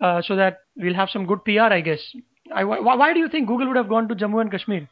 uh, 0.02 0.22
so 0.22 0.36
that 0.36 0.58
we'll 0.76 0.94
have 0.96 1.10
some 1.10 1.26
good 1.26 1.44
PR, 1.46 1.72
I 1.80 1.82
guess. 1.82 2.02
I, 2.54 2.64
why, 2.64 2.96
why 2.96 3.14
do 3.14 3.20
you 3.20 3.28
think 3.30 3.48
Google 3.48 3.68
would 3.68 3.78
have 3.78 3.90
gone 3.90 4.08
to 4.10 4.16
Jammu 4.16 4.42
and 4.42 4.52
Kashmir? 4.52 4.88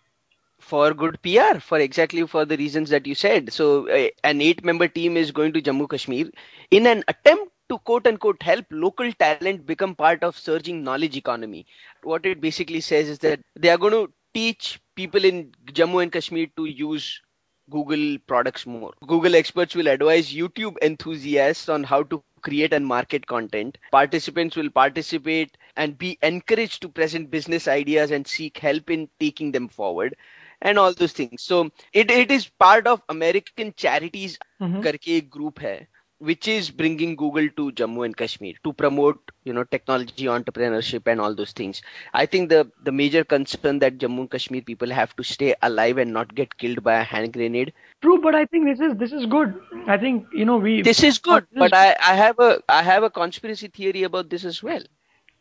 for 0.59 0.93
good 0.93 1.21
PR, 1.21 1.59
for 1.59 1.79
exactly 1.79 2.25
for 2.27 2.45
the 2.45 2.57
reasons 2.57 2.89
that 2.89 3.05
you 3.07 3.15
said. 3.15 3.51
So, 3.53 3.87
uh, 3.89 4.09
an 4.23 4.41
eight-member 4.41 4.87
team 4.87 5.17
is 5.17 5.31
going 5.31 5.53
to 5.53 5.61
Jammu 5.61 5.89
Kashmir 5.89 6.29
in 6.71 6.87
an 6.87 7.03
attempt 7.07 7.51
to 7.69 7.77
quote 7.79 8.07
unquote 8.07 8.41
help 8.43 8.65
local 8.71 9.11
talent 9.13 9.57
become 9.57 9.87
part 9.87 10.13
of 10.13 10.29
surging 10.29 10.75
knowledge 10.75 11.09
economy. 11.09 11.59
What 12.03 12.25
it 12.25 12.39
basically 12.39 12.81
says 12.81 13.09
is 13.09 13.19
that 13.19 13.39
they 13.55 13.69
are 13.69 13.77
going 13.77 13.93
to 13.93 14.11
teach 14.33 14.79
people 14.95 15.23
in 15.25 15.51
Jammu 15.67 16.03
and 16.03 16.11
Kashmir 16.11 16.47
to 16.57 16.65
use 16.65 17.21
Google 17.70 18.18
products 18.26 18.66
more. 18.66 18.92
Google 19.06 19.34
experts 19.36 19.74
will 19.74 19.88
advise 19.88 20.32
YouTube 20.32 20.76
enthusiasts 20.82 21.68
on 21.68 21.84
how 21.84 22.02
to 22.04 22.22
create 22.40 22.72
and 22.72 22.86
market 22.86 23.26
content. 23.26 23.78
Participants 23.90 24.56
will 24.56 24.70
participate 24.70 25.56
and 25.76 25.96
be 25.98 26.18
encouraged 26.22 26.82
to 26.82 26.88
present 26.88 27.30
business 27.30 27.66
ideas 27.68 28.10
and 28.10 28.26
seek 28.26 28.58
help 28.58 28.90
in 28.90 29.08
taking 29.18 29.52
them 29.52 29.68
forward 29.68 30.16
and 30.62 30.78
all 30.78 30.94
those 30.94 31.12
things. 31.12 31.42
So 31.42 31.70
it, 31.92 32.10
it 32.10 32.30
is 32.30 32.48
part 32.48 32.86
of 32.86 33.02
American 33.08 33.72
Charities 33.76 34.38
Mhm. 34.60 34.82
करके 34.82 35.16
एक 35.16 35.30
group 35.30 35.60
है 35.60 35.86
which 36.24 36.46
is 36.48 36.70
bringing 36.70 37.16
Google 37.16 37.48
to 37.56 37.72
Jammu 37.72 38.04
and 38.04 38.16
Kashmir 38.16 38.54
to 38.64 38.72
promote 38.72 39.30
you 39.44 39.52
know 39.52 39.64
technology 39.64 40.24
entrepreneurship 40.26 41.06
and 41.06 41.20
all 41.20 41.34
those 41.34 41.52
things. 41.52 41.82
I 42.12 42.26
think 42.26 42.48
the 42.50 42.70
the 42.82 42.92
major 42.92 43.24
concern 43.24 43.78
that 43.80 43.98
Jammu 43.98 44.20
and 44.20 44.30
Kashmir 44.30 44.62
people 44.62 44.90
have 44.90 45.14
to 45.16 45.22
stay 45.24 45.54
alive 45.62 45.98
and 45.98 46.12
not 46.12 46.34
get 46.34 46.56
killed 46.58 46.82
by 46.82 46.94
a 47.00 47.04
hand 47.04 47.32
grenade. 47.32 47.72
True, 48.02 48.20
but 48.20 48.34
I 48.34 48.44
think 48.46 48.66
this 48.66 48.80
is 48.80 48.96
this 48.98 49.12
is 49.12 49.26
good. 49.26 49.54
I 49.86 49.96
think 49.98 50.26
you 50.32 50.44
know 50.44 50.58
we 50.58 50.82
This 50.82 51.02
is 51.02 51.18
good, 51.18 51.46
This 51.52 51.64
is 51.66 51.70
but 51.70 51.72
I, 51.74 51.96
I 52.00 52.14
have 52.14 52.38
a 52.38 52.60
I 52.68 52.82
have 52.82 53.02
a 53.02 53.10
conspiracy 53.10 53.68
theory 53.68 54.02
about 54.04 54.28
this 54.30 54.44
as 54.44 54.62
well. 54.62 54.82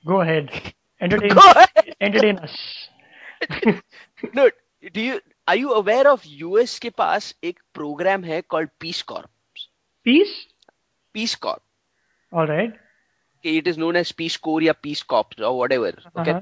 go 0.05 0.21
ahead, 0.21 0.49
entertain 1.01 1.33
Go 1.33 1.41
ahead. 1.51 1.95
entertain 2.01 2.37
us. 2.39 2.89
No, 4.33 4.49
do 4.93 5.01
you 5.01 5.21
are 5.47 5.55
you 5.55 5.73
aware 5.73 6.07
of 6.09 6.25
US 6.25 6.79
के 6.79 6.89
पास 6.89 7.33
एक 7.43 7.59
program 7.73 8.23
है 8.23 8.41
called 8.47 8.69
Peace 8.79 9.01
Corps? 9.03 9.29
Peace. 10.03 10.47
Peace 11.14 11.36
Corps. 11.36 11.62
All 12.32 12.46
right. 12.46 12.74
It 13.44 13.68
is 13.68 13.78
known 13.78 13.96
as 13.96 14.12
Peace 14.12 14.36
Corps 14.36 14.68
or 14.68 14.74
Peace 14.74 15.02
Corps 15.02 15.26
or 15.40 15.58
whatever. 15.58 15.92
Okay. 16.16 16.34
Uh-huh. 16.34 16.40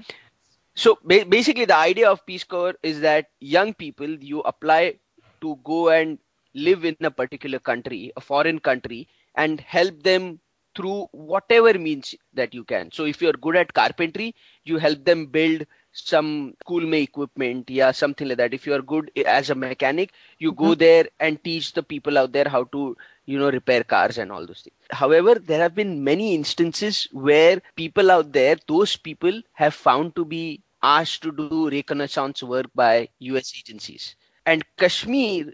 So 0.74 0.98
ba- 1.04 1.26
basically, 1.26 1.66
the 1.66 1.76
idea 1.76 2.10
of 2.10 2.26
Peace 2.26 2.44
Corps 2.44 2.74
is 2.82 3.00
that 3.02 3.30
young 3.40 3.74
people 3.74 4.08
you 4.08 4.40
apply 4.40 4.98
to 5.42 5.56
go 5.64 5.90
and 5.90 6.18
live 6.54 6.84
in 6.84 6.96
a 6.96 7.04
particular 7.04 7.50
country, 7.52 8.06
a 8.10 8.14
foreign 8.14 8.52
country, 8.52 9.02
and 9.30 9.60
help 9.60 10.02
them 10.02 10.40
through 10.74 11.06
whatever 11.12 11.74
means 11.78 12.14
that 12.34 12.54
you 12.54 12.64
can. 12.64 12.90
So 12.92 13.04
if 13.04 13.20
you're 13.22 13.32
good 13.32 13.56
at 13.56 13.72
carpentry, 13.74 14.34
you 14.64 14.78
help 14.78 15.04
them 15.04 15.26
build 15.26 15.66
some 15.92 16.54
school 16.62 16.80
made 16.80 17.08
equipment, 17.08 17.70
yeah, 17.70 17.92
something 17.92 18.28
like 18.28 18.38
that. 18.38 18.54
If 18.54 18.66
you 18.66 18.74
are 18.74 18.82
good 18.82 19.10
as 19.26 19.50
a 19.50 19.54
mechanic, 19.54 20.06
you 20.32 20.46
go 20.46 20.68
there 20.68 21.02
and 21.14 21.42
teach 21.42 21.72
the 21.72 21.82
people 21.82 22.16
out 22.16 22.32
there 22.32 22.48
how 22.48 22.64
to, 22.64 22.96
you 23.26 23.38
know, 23.38 23.50
repair 23.50 23.82
cars 23.84 24.18
and 24.18 24.30
all 24.32 24.46
those 24.46 24.62
things. 24.62 24.76
However, 24.90 25.34
there 25.34 25.60
have 25.60 25.74
been 25.74 26.04
many 26.04 26.34
instances 26.34 27.08
where 27.12 27.60
people 27.76 28.10
out 28.10 28.32
there, 28.32 28.56
those 28.68 28.96
people 28.96 29.42
have 29.52 29.74
found 29.74 30.14
to 30.16 30.24
be 30.24 30.62
asked 30.82 31.22
to 31.22 31.32
do 31.32 31.58
reconnaissance 31.60 32.34
work 32.34 32.66
by 32.74 33.02
US 33.18 33.52
agencies. 33.56 34.14
And 34.44 34.64
Kashmir, 34.76 35.52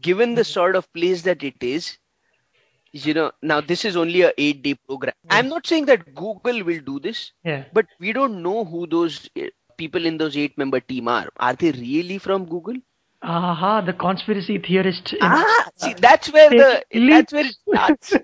given 0.00 0.34
the 0.34 0.44
sort 0.44 0.76
of 0.76 0.92
place 0.92 1.22
that 1.22 1.42
it 1.42 1.62
is, 1.62 1.98
you 2.92 3.14
know, 3.14 3.30
now 3.42 3.60
this 3.60 3.84
is 3.84 3.96
only 3.96 4.22
a 4.22 4.32
eight 4.38 4.62
day 4.62 4.74
program. 4.74 5.14
I'm 5.30 5.48
not 5.48 5.66
saying 5.66 5.86
that 5.86 6.14
Google 6.14 6.64
will 6.64 6.80
do 6.80 6.98
this, 7.00 7.32
Yeah. 7.44 7.64
but 7.72 7.86
we 7.98 8.12
don't 8.12 8.42
know 8.42 8.64
who 8.64 8.86
those 8.86 9.28
eh, 9.36 9.48
people 9.76 10.04
in 10.06 10.18
those 10.18 10.36
eight 10.36 10.56
member 10.58 10.80
team 10.80 11.08
are. 11.08 11.28
Are 11.38 11.54
they 11.54 11.72
really 11.72 12.18
from 12.18 12.46
Google? 12.46 12.76
Aha, 13.22 13.80
the 13.82 13.92
conspiracy 13.92 14.58
theorist. 14.58 15.14
Ah, 15.20 15.68
see, 15.76 15.94
that's 15.94 16.32
where 16.32 16.50
the 16.50 16.84
that's 17.08 17.32
where 17.32 17.46
it 17.46 17.56
starts. 17.68 18.14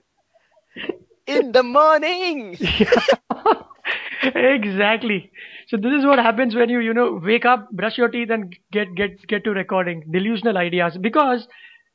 In 1.27 1.53
the 1.53 1.63
morning. 1.63 2.57
exactly. 4.35 5.31
So 5.69 5.77
this 5.77 5.93
is 5.99 6.05
what 6.05 6.19
happens 6.19 6.55
when 6.55 6.69
you 6.69 6.81
you 6.81 6.95
know 6.95 7.21
wake 7.23 7.45
up, 7.45 7.71
brush 7.71 7.99
your 7.99 8.09
teeth, 8.09 8.31
and 8.31 8.55
get 8.73 8.95
get 8.95 9.27
get 9.27 9.45
to 9.45 9.51
recording 9.51 10.05
delusional 10.11 10.57
ideas 10.59 10.97
because 10.99 11.47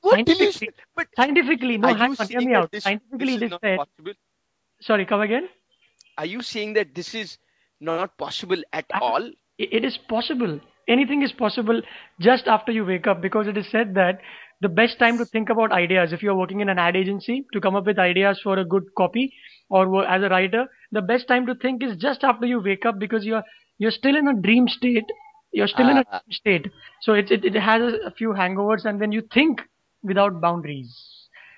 What 0.01 0.13
scientifically, 0.15 0.69
delusion? 0.69 0.73
But 0.95 1.07
scientifically, 1.15 1.77
no, 1.77 1.93
hang 1.93 2.15
on, 2.19 2.27
hear 2.27 2.41
me 2.41 2.53
out. 2.53 2.71
this, 2.71 2.83
Scientifically, 2.83 3.37
this 3.37 3.41
is 3.41 3.49
not 3.49 3.61
said. 3.61 3.75
possible? 3.75 4.13
Sorry, 4.81 5.05
come 5.05 5.21
again. 5.21 5.49
Are 6.17 6.25
you 6.25 6.41
saying 6.41 6.73
that 6.73 6.93
this 6.95 7.13
is 7.15 7.37
not 7.79 8.17
possible 8.17 8.61
at 8.71 8.85
Ah. 8.93 9.01
all? 9.01 9.31
It 9.57 9.83
is 9.85 9.97
possible. 9.97 10.59
Anything 10.91 11.23
is 11.23 11.31
possible 11.31 11.81
just 12.19 12.47
after 12.47 12.71
you 12.71 12.85
wake 12.85 13.07
up 13.07 13.21
because 13.21 13.47
it 13.47 13.57
is 13.57 13.69
said 13.71 13.95
that 13.95 14.19
the 14.61 14.69
best 14.69 14.99
time 14.99 15.17
to 15.17 15.25
think 15.25 15.49
about 15.49 15.71
ideas, 15.71 16.13
if 16.13 16.21
you're 16.21 16.35
working 16.35 16.59
in 16.61 16.69
an 16.69 16.77
ad 16.79 16.95
agency 16.95 17.45
to 17.53 17.61
come 17.61 17.75
up 17.75 17.85
with 17.85 17.97
ideas 17.99 18.39
for 18.43 18.57
a 18.59 18.65
good 18.65 18.83
copy 18.97 19.33
or 19.69 20.05
as 20.05 20.21
a 20.23 20.29
writer, 20.29 20.65
the 20.91 21.01
best 21.01 21.27
time 21.27 21.45
to 21.47 21.55
think 21.55 21.83
is 21.83 21.97
just 21.97 22.23
after 22.23 22.45
you 22.45 22.61
wake 22.61 22.85
up 22.85 22.99
because 22.99 23.25
you're 23.25 23.43
you're 23.79 23.91
still 23.91 24.15
in 24.15 24.27
a 24.27 24.33
dream 24.33 24.67
state. 24.67 25.05
You're 25.53 25.67
still 25.67 25.89
in 25.89 25.97
a 25.97 26.05
Ah. 26.07 26.19
dream 26.19 26.31
state. 26.31 26.71
So 27.01 27.13
it, 27.13 27.31
it, 27.31 27.45
it 27.45 27.59
has 27.59 27.93
a, 28.05 28.11
few 28.11 28.29
hangovers 28.33 28.85
and 28.85 29.01
then 29.01 29.11
you 29.11 29.23
think 29.33 29.61
without 30.03 30.41
boundaries. 30.41 30.93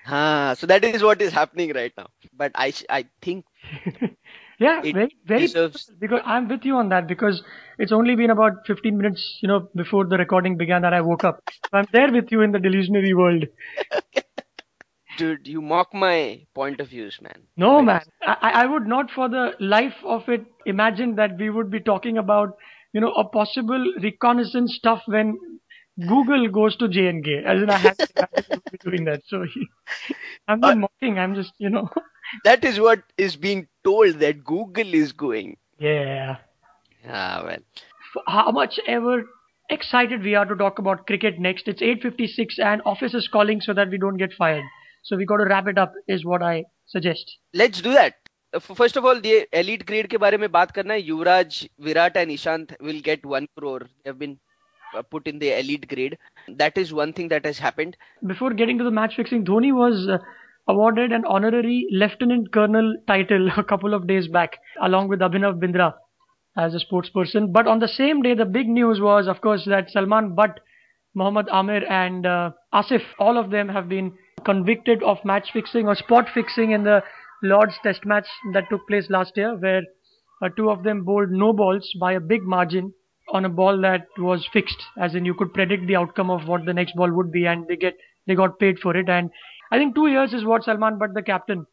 Ah, 0.06 0.54
so 0.56 0.66
that 0.66 0.84
is 0.84 1.02
what 1.02 1.20
is 1.22 1.32
happening 1.32 1.72
right 1.74 1.92
now. 1.96 2.08
But 2.32 2.52
I 2.54 2.72
I 2.88 3.06
think 3.22 3.44
Yeah, 4.58 4.80
It 4.84 4.92
very, 4.94 5.16
very 5.26 5.40
deserves- 5.46 5.90
because 5.98 6.20
I'm 6.24 6.48
with 6.48 6.64
you 6.64 6.76
on 6.76 6.88
that 6.90 7.06
because 7.08 7.42
it's 7.78 7.92
only 7.92 8.14
been 8.14 8.30
about 8.30 8.52
15 8.66 8.96
minutes, 8.96 9.38
you 9.42 9.48
know, 9.48 9.68
before 9.74 10.06
the 10.06 10.16
recording 10.16 10.56
began 10.56 10.82
that 10.82 10.94
I 10.94 11.00
woke 11.00 11.24
up. 11.24 11.40
So 11.50 11.78
I'm 11.78 11.86
there 11.92 12.12
with 12.12 12.30
you 12.30 12.42
in 12.42 12.52
the 12.52 12.58
delusionary 12.58 13.14
world. 13.16 13.44
Dude, 15.18 15.46
you 15.46 15.60
mock 15.62 15.94
my 15.94 16.44
point 16.54 16.80
of 16.80 16.88
views, 16.88 17.18
man. 17.20 17.42
No, 17.56 17.76
Like, 17.76 17.86
man, 17.86 18.02
I, 18.22 18.50
I 18.62 18.66
would 18.66 18.86
not 18.86 19.10
for 19.10 19.28
the 19.28 19.52
life 19.60 19.94
of 20.04 20.28
it 20.28 20.44
imagine 20.66 21.14
that 21.16 21.36
we 21.38 21.50
would 21.50 21.70
be 21.70 21.80
talking 21.80 22.18
about, 22.18 22.56
you 22.92 23.00
know, 23.00 23.12
a 23.12 23.28
possible 23.28 23.92
reconnaissance 24.02 24.74
stuff 24.76 25.02
when 25.06 25.38
Google 26.00 26.48
goes 26.48 26.76
to 26.78 26.88
JNK. 26.88 27.44
As 27.46 27.62
in, 27.62 27.70
I 27.70 27.78
had 27.78 27.94
to 27.98 28.06
imagine 28.16 28.44
we 28.48 28.54
would 28.56 28.70
be 28.72 28.78
doing 28.90 29.04
that. 29.04 29.20
So 29.26 29.44
I'm 30.48 30.60
not 30.60 30.74
Uh, 30.74 30.76
mocking. 30.86 31.18
I'm 31.18 31.34
just, 31.36 31.52
you 31.58 31.70
know, 31.70 31.88
That 32.43 32.63
is 32.63 32.79
what 32.79 33.03
is 33.17 33.35
being 33.35 33.67
told 33.83 34.19
that 34.19 34.43
Google 34.43 34.93
is 34.93 35.11
going. 35.13 35.57
yeah. 35.79 36.37
Ah, 37.07 37.41
well. 37.45 37.57
how 38.27 38.51
much 38.51 38.79
ever 38.87 39.23
excited 39.69 40.23
we 40.23 40.35
are 40.35 40.45
to 40.45 40.55
talk 40.55 40.79
about 40.79 41.05
cricket 41.07 41.39
next. 41.39 41.67
It's 41.67 41.81
8:56 41.81 42.59
and 42.59 42.81
office 42.85 43.13
is 43.13 43.27
calling 43.27 43.61
so 43.61 43.73
that 43.73 43.89
we 43.89 43.97
don't 43.97 44.17
get 44.17 44.33
fired. 44.33 44.63
So 45.03 45.15
we 45.15 45.25
got 45.25 45.37
to 45.37 45.45
wrap 45.45 45.67
it 45.67 45.77
up 45.77 45.93
is 46.07 46.25
what 46.25 46.41
I 46.43 46.63
suggest. 46.87 47.37
Let's 47.53 47.81
do 47.81 47.93
that. 47.93 48.13
Uh, 48.53 48.57
f- 48.63 48.77
First 48.77 48.97
of 48.97 49.05
all, 49.05 49.19
the 49.21 49.47
elite 49.53 49.85
grade 49.85 50.09
के 50.09 50.17
बारे 50.25 50.37
में 50.37 50.51
बात 50.51 50.71
करना 50.71 50.93
है. 50.93 51.01
युवराज, 51.01 51.67
Virat 51.87 52.17
and 52.17 52.31
Ishant 52.37 52.75
will 52.89 53.01
get 53.09 53.25
one 53.25 53.47
crore. 53.57 53.79
They 53.81 54.09
have 54.13 54.19
been 54.19 54.37
uh, 54.95 55.03
put 55.15 55.27
in 55.27 55.39
the 55.39 55.51
elite 55.59 55.87
grade. 55.95 56.17
That 56.63 56.77
is 56.77 56.93
one 57.01 57.13
thing 57.13 57.29
that 57.35 57.45
has 57.45 57.59
happened. 57.67 57.97
Before 58.33 58.51
getting 58.63 58.77
to 58.79 58.83
the 58.83 58.95
match 58.99 59.15
fixing, 59.21 59.45
Dhoni 59.45 59.71
was 59.81 60.07
uh, 60.09 60.17
awarded 60.68 61.12
an 61.12 61.24
honorary 61.26 61.86
lieutenant 61.90 62.52
colonel 62.52 62.94
title 63.06 63.48
a 63.56 63.64
couple 63.64 63.94
of 63.94 64.06
days 64.06 64.28
back 64.28 64.58
along 64.82 65.08
with 65.08 65.20
Abhinav 65.20 65.60
Bindra 65.60 65.94
as 66.56 66.74
a 66.74 66.80
sports 66.80 67.10
person. 67.10 67.52
But 67.52 67.66
on 67.66 67.80
the 67.80 67.88
same 67.88 68.22
day, 68.22 68.34
the 68.34 68.44
big 68.44 68.68
news 68.68 69.00
was, 69.00 69.26
of 69.28 69.40
course, 69.40 69.64
that 69.66 69.90
Salman 69.90 70.34
Butt, 70.34 70.60
Mohammad 71.14 71.48
Amir, 71.50 71.84
and 71.90 72.26
uh, 72.26 72.50
Asif, 72.72 73.02
all 73.18 73.38
of 73.38 73.50
them 73.50 73.68
have 73.68 73.88
been 73.88 74.12
convicted 74.44 75.02
of 75.02 75.18
match 75.24 75.48
fixing 75.52 75.86
or 75.86 75.94
spot 75.94 76.26
fixing 76.32 76.72
in 76.72 76.84
the 76.84 77.02
Lord's 77.42 77.74
Test 77.82 78.04
match 78.04 78.26
that 78.52 78.64
took 78.70 78.86
place 78.88 79.10
last 79.10 79.32
year, 79.36 79.56
where 79.56 79.82
uh, 80.42 80.48
two 80.56 80.70
of 80.70 80.82
them 80.82 81.04
bowled 81.04 81.30
no 81.30 81.52
balls 81.52 81.90
by 82.00 82.12
a 82.12 82.20
big 82.20 82.42
margin 82.42 82.92
on 83.32 83.44
a 83.44 83.48
ball 83.48 83.80
that 83.80 84.06
was 84.18 84.46
fixed, 84.52 84.82
as 85.00 85.14
in 85.14 85.24
you 85.24 85.34
could 85.34 85.52
predict 85.52 85.86
the 85.86 85.96
outcome 85.96 86.30
of 86.30 86.46
what 86.46 86.64
the 86.64 86.74
next 86.74 86.94
ball 86.94 87.10
would 87.10 87.32
be, 87.32 87.46
and 87.46 87.66
they 87.68 87.76
get 87.76 87.96
they 88.26 88.34
got 88.34 88.58
paid 88.58 88.78
for 88.78 88.96
it. 88.96 89.08
And 89.08 89.30
I 89.72 89.78
think 89.78 89.94
two 89.94 90.06
years 90.08 90.32
is 90.32 90.44
what 90.44 90.64
Salman 90.64 90.98
Butt, 90.98 91.14
the 91.14 91.22
captain, 91.22 91.66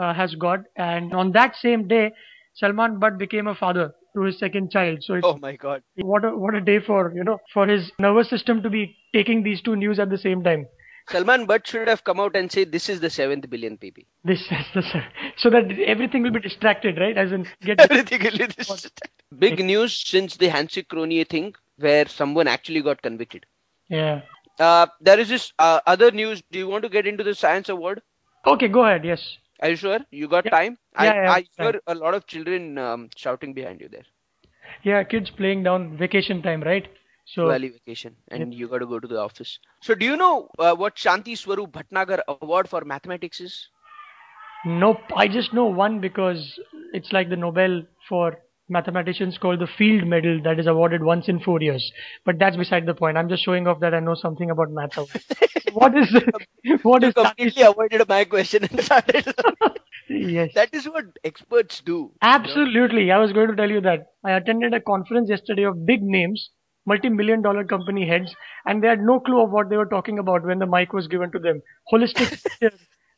uh, 0.00 0.14
has 0.14 0.34
got. 0.34 0.60
And 0.76 1.12
on 1.14 1.32
that 1.32 1.56
same 1.56 1.88
day, 1.88 2.12
Salman 2.54 2.98
Butt 2.98 3.18
became 3.18 3.46
a 3.46 3.54
father 3.54 3.92
to 4.16 4.22
his 4.22 4.38
second 4.38 4.70
child. 4.70 5.02
So 5.02 5.14
it's 5.14 5.26
Oh 5.26 5.36
my 5.36 5.56
God. 5.56 5.82
what 5.96 6.24
a 6.24 6.36
what 6.36 6.54
a 6.54 6.60
day 6.60 6.80
for 6.80 7.12
you 7.14 7.22
know 7.24 7.38
for 7.54 7.66
his 7.66 7.90
nervous 7.98 8.28
system 8.28 8.62
to 8.62 8.70
be 8.70 8.96
taking 9.12 9.42
these 9.42 9.62
two 9.62 9.76
news 9.76 9.98
at 9.98 10.10
the 10.10 10.18
same 10.18 10.42
time. 10.42 10.66
Salman 11.08 11.46
Butt 11.46 11.66
should 11.66 11.88
have 11.88 12.04
come 12.04 12.20
out 12.20 12.36
and 12.36 12.50
say 12.52 12.64
this 12.64 12.88
is 12.88 13.00
the 13.00 13.10
seventh 13.10 13.48
billion 13.50 13.76
PP. 13.78 14.04
This 14.24 14.40
is 14.40 14.66
the 14.74 15.02
so 15.36 15.50
that 15.50 15.70
everything 15.86 16.22
will 16.22 16.30
be 16.32 16.40
distracted, 16.40 16.98
right? 16.98 17.16
As 17.16 17.32
in 17.32 17.46
get 17.64 17.80
Everything 17.90 18.22
will 18.22 18.38
be 18.38 18.46
this. 18.46 18.90
Big 19.38 19.64
news 19.64 19.96
since 20.06 20.36
the 20.36 20.48
Hansie 20.48 20.86
Cronje 20.86 21.28
thing, 21.28 21.54
where 21.78 22.06
someone 22.06 22.46
actually 22.48 22.82
got 22.82 23.02
convicted. 23.02 23.46
yeah. 23.88 24.20
Uh, 24.60 24.86
there 25.00 25.18
is 25.18 25.28
this 25.28 25.52
uh, 25.58 25.80
other 25.86 26.12
news. 26.12 26.42
Do 26.52 26.58
you 26.58 26.68
want 26.68 26.84
to 26.84 26.90
get 26.90 27.06
into 27.06 27.24
the 27.24 27.34
science 27.34 27.68
award? 27.68 28.02
Okay, 28.46 28.68
go 28.68 28.84
ahead. 28.84 29.04
Yes. 29.04 29.38
Are 29.60 29.70
you 29.70 29.76
sure? 29.76 30.00
You 30.10 30.28
got 30.28 30.48
Yeah. 30.48 30.50
time? 30.50 30.78
I, 30.94 31.12
Yeah, 31.12 31.22
yeah, 31.22 31.36
I 31.36 31.46
time. 31.58 31.74
hear 31.74 31.80
a 31.86 31.94
lot 31.94 32.14
of 32.14 32.26
children 32.26 32.78
um, 32.78 33.10
shouting 33.16 33.54
behind 33.54 33.80
you 33.80 33.88
there. 33.88 34.04
Yeah, 34.82 35.02
kids 35.04 35.30
playing 35.30 35.62
down 35.64 35.96
vacation 35.96 36.42
time, 36.42 36.62
right? 36.62 36.86
So 37.24 37.54
Diwali 37.54 37.72
vacation, 37.72 38.16
and 38.28 38.54
you 38.54 38.68
got 38.68 38.78
to 38.78 38.86
go 38.86 38.98
to 38.98 39.06
the 39.08 39.18
office. 39.20 39.58
So, 39.82 39.94
do 39.94 40.04
you 40.06 40.16
know 40.16 40.48
uh, 40.58 40.74
what 40.74 40.96
Shanti 40.96 41.36
Swarup 41.36 41.72
Bhatnagar 41.72 42.22
Award 42.28 42.58
for 42.60 42.74
Mathematics 42.74 43.30
is? 43.32 43.60
Nope. 44.64 45.00
I 45.16 45.28
just 45.28 45.52
know 45.54 45.66
one 45.66 46.00
because 46.00 46.58
it's 46.92 47.12
like 47.12 47.28
the 47.30 47.36
Nobel 47.36 47.82
for 48.08 48.38
mathematicians 48.70 49.38
called 49.38 49.60
the 49.60 49.66
Field 49.66 50.06
Medal 50.06 50.40
that 50.44 50.58
is 50.58 50.66
awarded 50.66 51.02
once 51.02 51.28
in 51.28 51.40
four 51.40 51.60
years. 51.60 51.92
But 52.24 52.38
that's 52.38 52.56
beside 52.56 52.86
the 52.86 52.94
point. 52.94 53.16
I'm 53.18 53.28
just 53.28 53.44
showing 53.44 53.66
off 53.66 53.80
that 53.80 53.94
I 53.94 54.00
know 54.00 54.14
something 54.14 54.50
about 54.50 54.70
math. 54.70 54.96
what 55.72 55.96
is 55.96 56.12
what 56.82 57.02
You 57.02 57.08
is 57.08 57.14
completely 57.14 57.62
avoided 57.62 58.08
my 58.08 58.24
question 58.24 58.68
yes. 60.08 60.50
that 60.54 60.68
is 60.72 60.86
what 60.86 61.04
experts 61.24 61.80
do. 61.80 62.12
Absolutely. 62.22 63.10
I 63.10 63.18
was 63.18 63.32
going 63.32 63.48
to 63.48 63.56
tell 63.56 63.70
you 63.70 63.80
that. 63.82 64.06
I 64.24 64.32
attended 64.32 64.74
a 64.74 64.80
conference 64.80 65.28
yesterday 65.30 65.64
of 65.64 65.86
big 65.86 66.02
names, 66.02 66.50
multi-million 66.86 67.42
dollar 67.42 67.64
company 67.64 68.06
heads, 68.06 68.34
and 68.66 68.82
they 68.82 68.88
had 68.88 69.00
no 69.00 69.20
clue 69.20 69.42
of 69.42 69.50
what 69.50 69.70
they 69.70 69.76
were 69.76 69.86
talking 69.86 70.18
about 70.18 70.44
when 70.44 70.58
the 70.58 70.66
mic 70.66 70.92
was 70.92 71.08
given 71.08 71.30
to 71.32 71.38
them. 71.38 71.62
Holistic, 71.92 72.44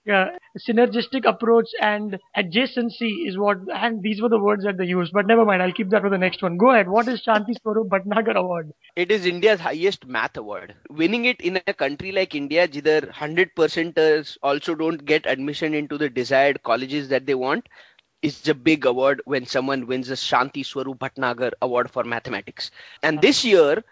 synergistic 0.08 1.24
approach 1.24 1.68
and 1.80 2.18
adjacency 2.36 3.28
is 3.28 3.38
what, 3.38 3.58
and 3.74 4.02
these 4.02 4.20
were 4.20 4.28
the 4.28 4.38
words 4.38 4.64
that 4.64 4.76
they 4.78 4.84
used. 4.84 5.12
But 5.12 5.26
never 5.26 5.44
mind, 5.44 5.62
I'll 5.62 5.72
keep 5.72 5.90
that 5.90 6.02
for 6.02 6.10
the 6.10 6.18
next 6.18 6.42
one. 6.42 6.56
Go 6.56 6.70
ahead. 6.70 6.88
What 6.88 7.08
is 7.08 7.22
Shanti 7.22 7.54
Swarup 7.62 7.88
Bhatnagar 7.88 8.34
Award? 8.34 8.72
It 8.96 9.10
is 9.10 9.26
India's 9.26 9.60
highest 9.60 10.06
math 10.06 10.36
award. 10.36 10.74
Winning 10.90 11.26
it 11.26 11.40
in 11.40 11.60
a 11.66 11.72
country 11.72 12.12
like 12.12 12.34
India, 12.34 12.66
jidhar 12.66 13.10
100%ers 13.12 14.38
also 14.42 14.74
don't 14.74 15.04
get 15.04 15.26
admission 15.26 15.74
into 15.74 15.96
the 15.96 16.10
desired 16.10 16.62
colleges 16.62 17.08
that 17.08 17.26
they 17.26 17.34
want, 17.34 17.68
is 18.22 18.48
a 18.48 18.54
big 18.54 18.84
award 18.86 19.20
when 19.24 19.46
someone 19.46 19.86
wins 19.86 20.08
the 20.08 20.14
Shanti 20.14 20.64
Swarup 20.64 20.98
Bhatnagar 20.98 21.52
Award 21.62 21.90
for 21.90 22.04
Mathematics. 22.04 22.70
And 23.02 23.20
this 23.20 23.44
year, 23.44 23.82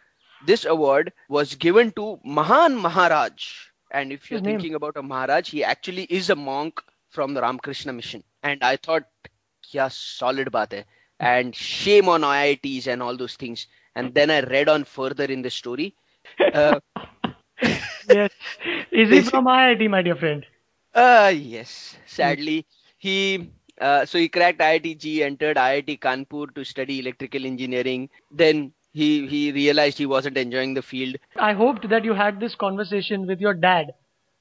this 0.47 0.65
award 0.65 1.13
was 1.29 1.55
given 1.55 1.93
to 1.93 2.19
Mahan 2.25 2.77
Maharaj. 2.77 3.70
And 3.91 4.13
if 4.13 4.31
you're 4.31 4.41
thinking 4.41 4.75
about 4.75 4.97
a 4.97 5.03
Maharaj, 5.03 5.51
he 5.51 5.65
actually 5.65 6.05
is 6.05 6.31
a 6.31 6.37
monk 6.37 6.81
from 7.09 7.35
the 7.35 7.41
Ramakrishna 7.43 7.93
mission. 7.93 8.23
And 8.43 8.63
I 8.63 8.77
thought, 8.77 9.05
yeah, 9.71 9.89
solid 9.89 10.49
baat 10.53 10.73
hai. 10.73 10.85
And 11.19 11.55
shame 11.55 12.09
on 12.09 12.25
IITs 12.25 12.87
and 12.87 13.03
all 13.03 13.17
those 13.17 13.37
things. 13.37 13.67
And 13.95 14.15
then 14.15 14.31
I 14.31 14.41
read 14.41 14.69
on 14.69 14.85
further 14.85 15.25
in 15.25 15.43
the 15.43 15.51
story. 15.51 15.95
Uh, 16.53 16.81
Yes. 18.09 18.31
Is 18.93 19.11
he 19.11 19.23
from 19.23 19.47
IIT, 19.47 19.89
my 19.89 20.03
dear 20.03 20.17
friend? 20.17 20.45
uh, 20.95 21.33
yes, 21.35 21.97
sadly, 22.07 22.67
he 22.99 23.51
uh, 23.81 24.05
so 24.05 24.19
he 24.19 24.29
cracked 24.29 24.61
IIT-JEE, 24.61 25.23
entered 25.23 25.57
IIT 25.57 25.99
Kanpur 25.99 26.55
to 26.55 26.65
study 26.65 26.99
electrical 27.01 27.45
engineering. 27.47 28.09
Then 28.31 28.73
he 28.93 29.27
he 29.27 29.53
realized 29.53 29.99
he 29.99 30.07
wasn't 30.07 30.37
enjoying 30.37 30.75
the 30.75 30.83
field. 30.83 31.17
I 31.37 31.53
hoped 31.53 31.89
that 31.89 32.05
you 32.05 32.15
had 32.15 32.41
this 32.41 32.55
conversation 32.55 33.27
with 33.27 33.41
your 33.41 33.55
dad, 33.55 33.93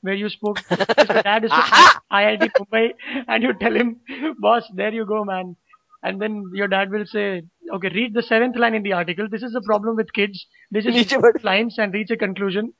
where 0.02 0.14
you 0.14 0.30
spoke. 0.30 0.60
your 0.70 1.22
dad 1.24 1.46
is 1.46 1.52
from 1.52 1.72
IIT 2.12 2.52
Mumbai, 2.60 2.94
and 3.28 3.44
you 3.44 3.54
tell 3.54 3.76
him, 3.76 4.00
"Boss, 4.40 4.70
there 4.76 4.94
you 4.94 5.06
go, 5.06 5.24
man." 5.24 5.56
And 6.04 6.22
then 6.22 6.44
your 6.54 6.68
dad 6.68 6.92
will 6.92 7.06
say, 7.06 7.44
"Okay, 7.74 7.90
read 7.90 8.14
the 8.14 8.24
seventh 8.24 8.56
line 8.56 8.74
in 8.76 8.84
the 8.84 8.94
article. 8.94 9.28
This 9.30 9.44
is 9.44 9.54
the 9.54 9.62
problem 9.62 9.96
with 9.96 10.14
kids. 10.14 10.46
They 10.72 10.82
just 10.82 11.22
bad- 11.22 11.44
lines 11.44 11.78
and 11.78 11.94
reach 11.94 12.12
a 12.12 12.18
conclusion." 12.18 12.74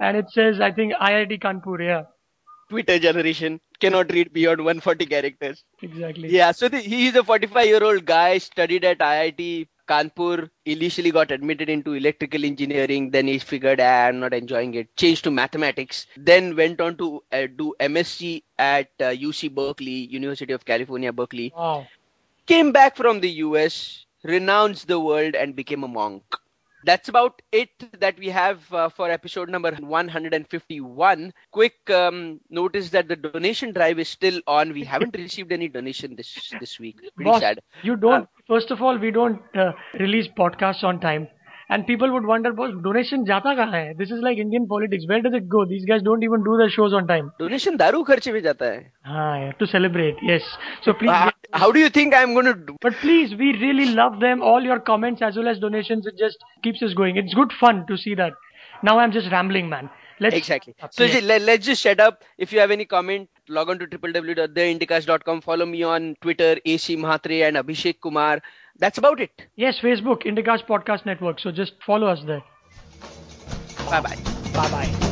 And 0.00 0.16
it 0.16 0.30
says, 0.30 0.60
"I 0.60 0.72
think 0.72 0.92
IIT 0.94 1.38
Kanpur." 1.46 1.80
Yeah, 1.86 2.04
Twitter 2.68 2.98
generation 2.98 3.60
cannot 3.80 4.12
read 4.12 4.32
beyond 4.32 4.58
140 4.64 5.06
characters. 5.06 5.64
exactly. 5.82 6.28
Yeah, 6.28 6.52
so 6.52 6.68
the, 6.68 6.78
he 6.78 7.06
is 7.06 7.16
a 7.16 7.24
45 7.24 7.66
year 7.66 7.82
old 7.84 8.04
guy, 8.04 8.38
studied 8.38 8.84
at 8.84 9.00
IIT 9.00 9.68
Kanpur, 9.86 10.50
initially 10.64 11.10
got 11.10 11.30
admitted 11.30 11.68
into 11.68 11.94
electrical 11.94 12.44
engineering, 12.44 13.10
then 13.10 13.26
he 13.26 13.38
figured, 13.38 13.80
ah, 13.80 14.06
I'm 14.08 14.20
not 14.20 14.32
enjoying 14.34 14.74
it, 14.74 14.96
changed 14.96 15.24
to 15.24 15.30
mathematics, 15.30 16.06
then 16.16 16.56
went 16.56 16.80
on 16.80 16.96
to 16.98 17.22
uh, 17.32 17.46
do 17.56 17.74
MSc 17.80 18.42
at 18.58 18.90
uh, 19.00 19.10
UC 19.10 19.48
Berkeley, 19.48 20.06
University 20.18 20.52
of 20.52 20.64
California, 20.64 21.12
Berkeley, 21.12 21.54
Wow. 21.54 21.86
came 22.46 22.72
back 22.72 22.96
from 22.96 23.20
the 23.20 23.30
US, 23.46 24.06
renounced 24.24 24.86
the 24.88 24.98
world, 25.00 25.34
and 25.34 25.54
became 25.56 25.84
a 25.84 25.88
monk. 25.88 26.24
That's 26.84 27.08
about 27.08 27.40
it 27.50 27.70
that 28.00 28.18
we 28.18 28.28
have 28.28 28.72
uh, 28.72 28.88
for 28.90 29.10
episode 29.10 29.48
number 29.48 29.72
151. 29.72 31.32
Quick 31.50 31.90
um, 31.90 32.40
notice 32.50 32.90
that 32.90 33.08
the 33.08 33.16
donation 33.16 33.72
drive 33.72 33.98
is 33.98 34.08
still 34.08 34.40
on. 34.46 34.72
We 34.72 34.84
haven't 34.84 35.16
received 35.16 35.52
any 35.52 35.68
donation 35.68 36.14
this 36.16 36.52
this 36.60 36.78
week. 36.78 36.98
Pretty 37.16 37.30
Boss, 37.30 37.40
sad. 37.40 37.60
you 37.82 37.96
don't. 37.96 38.28
First 38.46 38.70
of 38.70 38.82
all, 38.82 38.98
we 38.98 39.10
don't 39.10 39.40
uh, 39.56 39.72
release 39.98 40.28
podcasts 40.28 40.84
on 40.84 41.00
time, 41.00 41.28
and 41.68 41.86
people 41.86 42.12
would 42.12 42.26
wonder, 42.26 42.52
boss, 42.52 42.72
donation 42.82 43.24
jata 43.24 43.54
kahan 43.56 43.70
hai? 43.70 43.94
This 43.98 44.10
is 44.10 44.20
like 44.20 44.38
Indian 44.38 44.66
politics. 44.66 45.04
Where 45.06 45.22
does 45.22 45.34
it 45.34 45.48
go? 45.48 45.64
These 45.64 45.84
guys 45.84 46.02
don't 46.02 46.22
even 46.22 46.44
do 46.44 46.56
their 46.56 46.70
shows 46.70 46.92
on 46.92 47.06
time. 47.06 47.32
Donation 47.38 47.76
daru 47.76 48.04
kharche 48.04 48.32
bhi 48.36 48.42
jata 48.42 48.70
hai. 48.74 48.86
Haan, 49.04 49.54
to 49.58 49.66
celebrate, 49.66 50.16
yes. 50.22 50.42
So 50.82 50.92
please. 50.92 51.10
Uh, 51.10 51.30
how 51.52 51.70
do 51.72 51.78
you 51.78 51.88
think 51.88 52.14
I'm 52.14 52.34
going 52.34 52.46
to 52.46 52.54
do? 52.54 52.76
But 52.80 52.94
please, 52.94 53.34
we 53.34 53.52
really 53.58 53.86
love 53.94 54.20
them. 54.20 54.42
All 54.42 54.62
your 54.62 54.80
comments 54.80 55.22
as 55.22 55.36
well 55.36 55.48
as 55.48 55.58
donations. 55.58 56.06
It 56.06 56.18
just 56.18 56.38
keeps 56.62 56.82
us 56.82 56.94
going. 56.94 57.16
It's 57.16 57.34
good 57.34 57.52
fun 57.52 57.86
to 57.86 57.96
see 57.96 58.14
that. 58.16 58.32
Now 58.82 58.98
I'm 58.98 59.12
just 59.12 59.30
rambling, 59.30 59.68
man. 59.68 59.88
Let's 60.20 60.36
exactly. 60.36 60.74
So 60.90 61.06
let, 61.06 61.48
us 61.48 61.64
just 61.64 61.82
shut 61.82 62.00
up. 62.00 62.22
If 62.38 62.52
you 62.52 62.60
have 62.60 62.70
any 62.70 62.84
comment, 62.84 63.28
log 63.48 63.68
on 63.68 63.78
to 63.80 63.86
www.theindicast.com. 63.86 65.40
Follow 65.40 65.66
me 65.66 65.82
on 65.82 66.16
Twitter, 66.20 66.56
AC 66.64 66.96
Mahatri 66.96 67.46
and 67.46 67.56
Abhishek 67.56 68.00
Kumar. 68.00 68.40
That's 68.78 68.98
about 68.98 69.20
it. 69.20 69.30
Yes, 69.56 69.78
Facebook, 69.80 70.24
Indicast 70.24 70.66
Podcast 70.66 71.06
Network. 71.06 71.40
So 71.40 71.52
just 71.52 71.74
follow 71.86 72.06
us 72.06 72.22
there. 72.26 72.42
Bye 73.90 74.00
bye. 74.00 74.16
Bye 74.54 74.70
bye. 74.70 75.03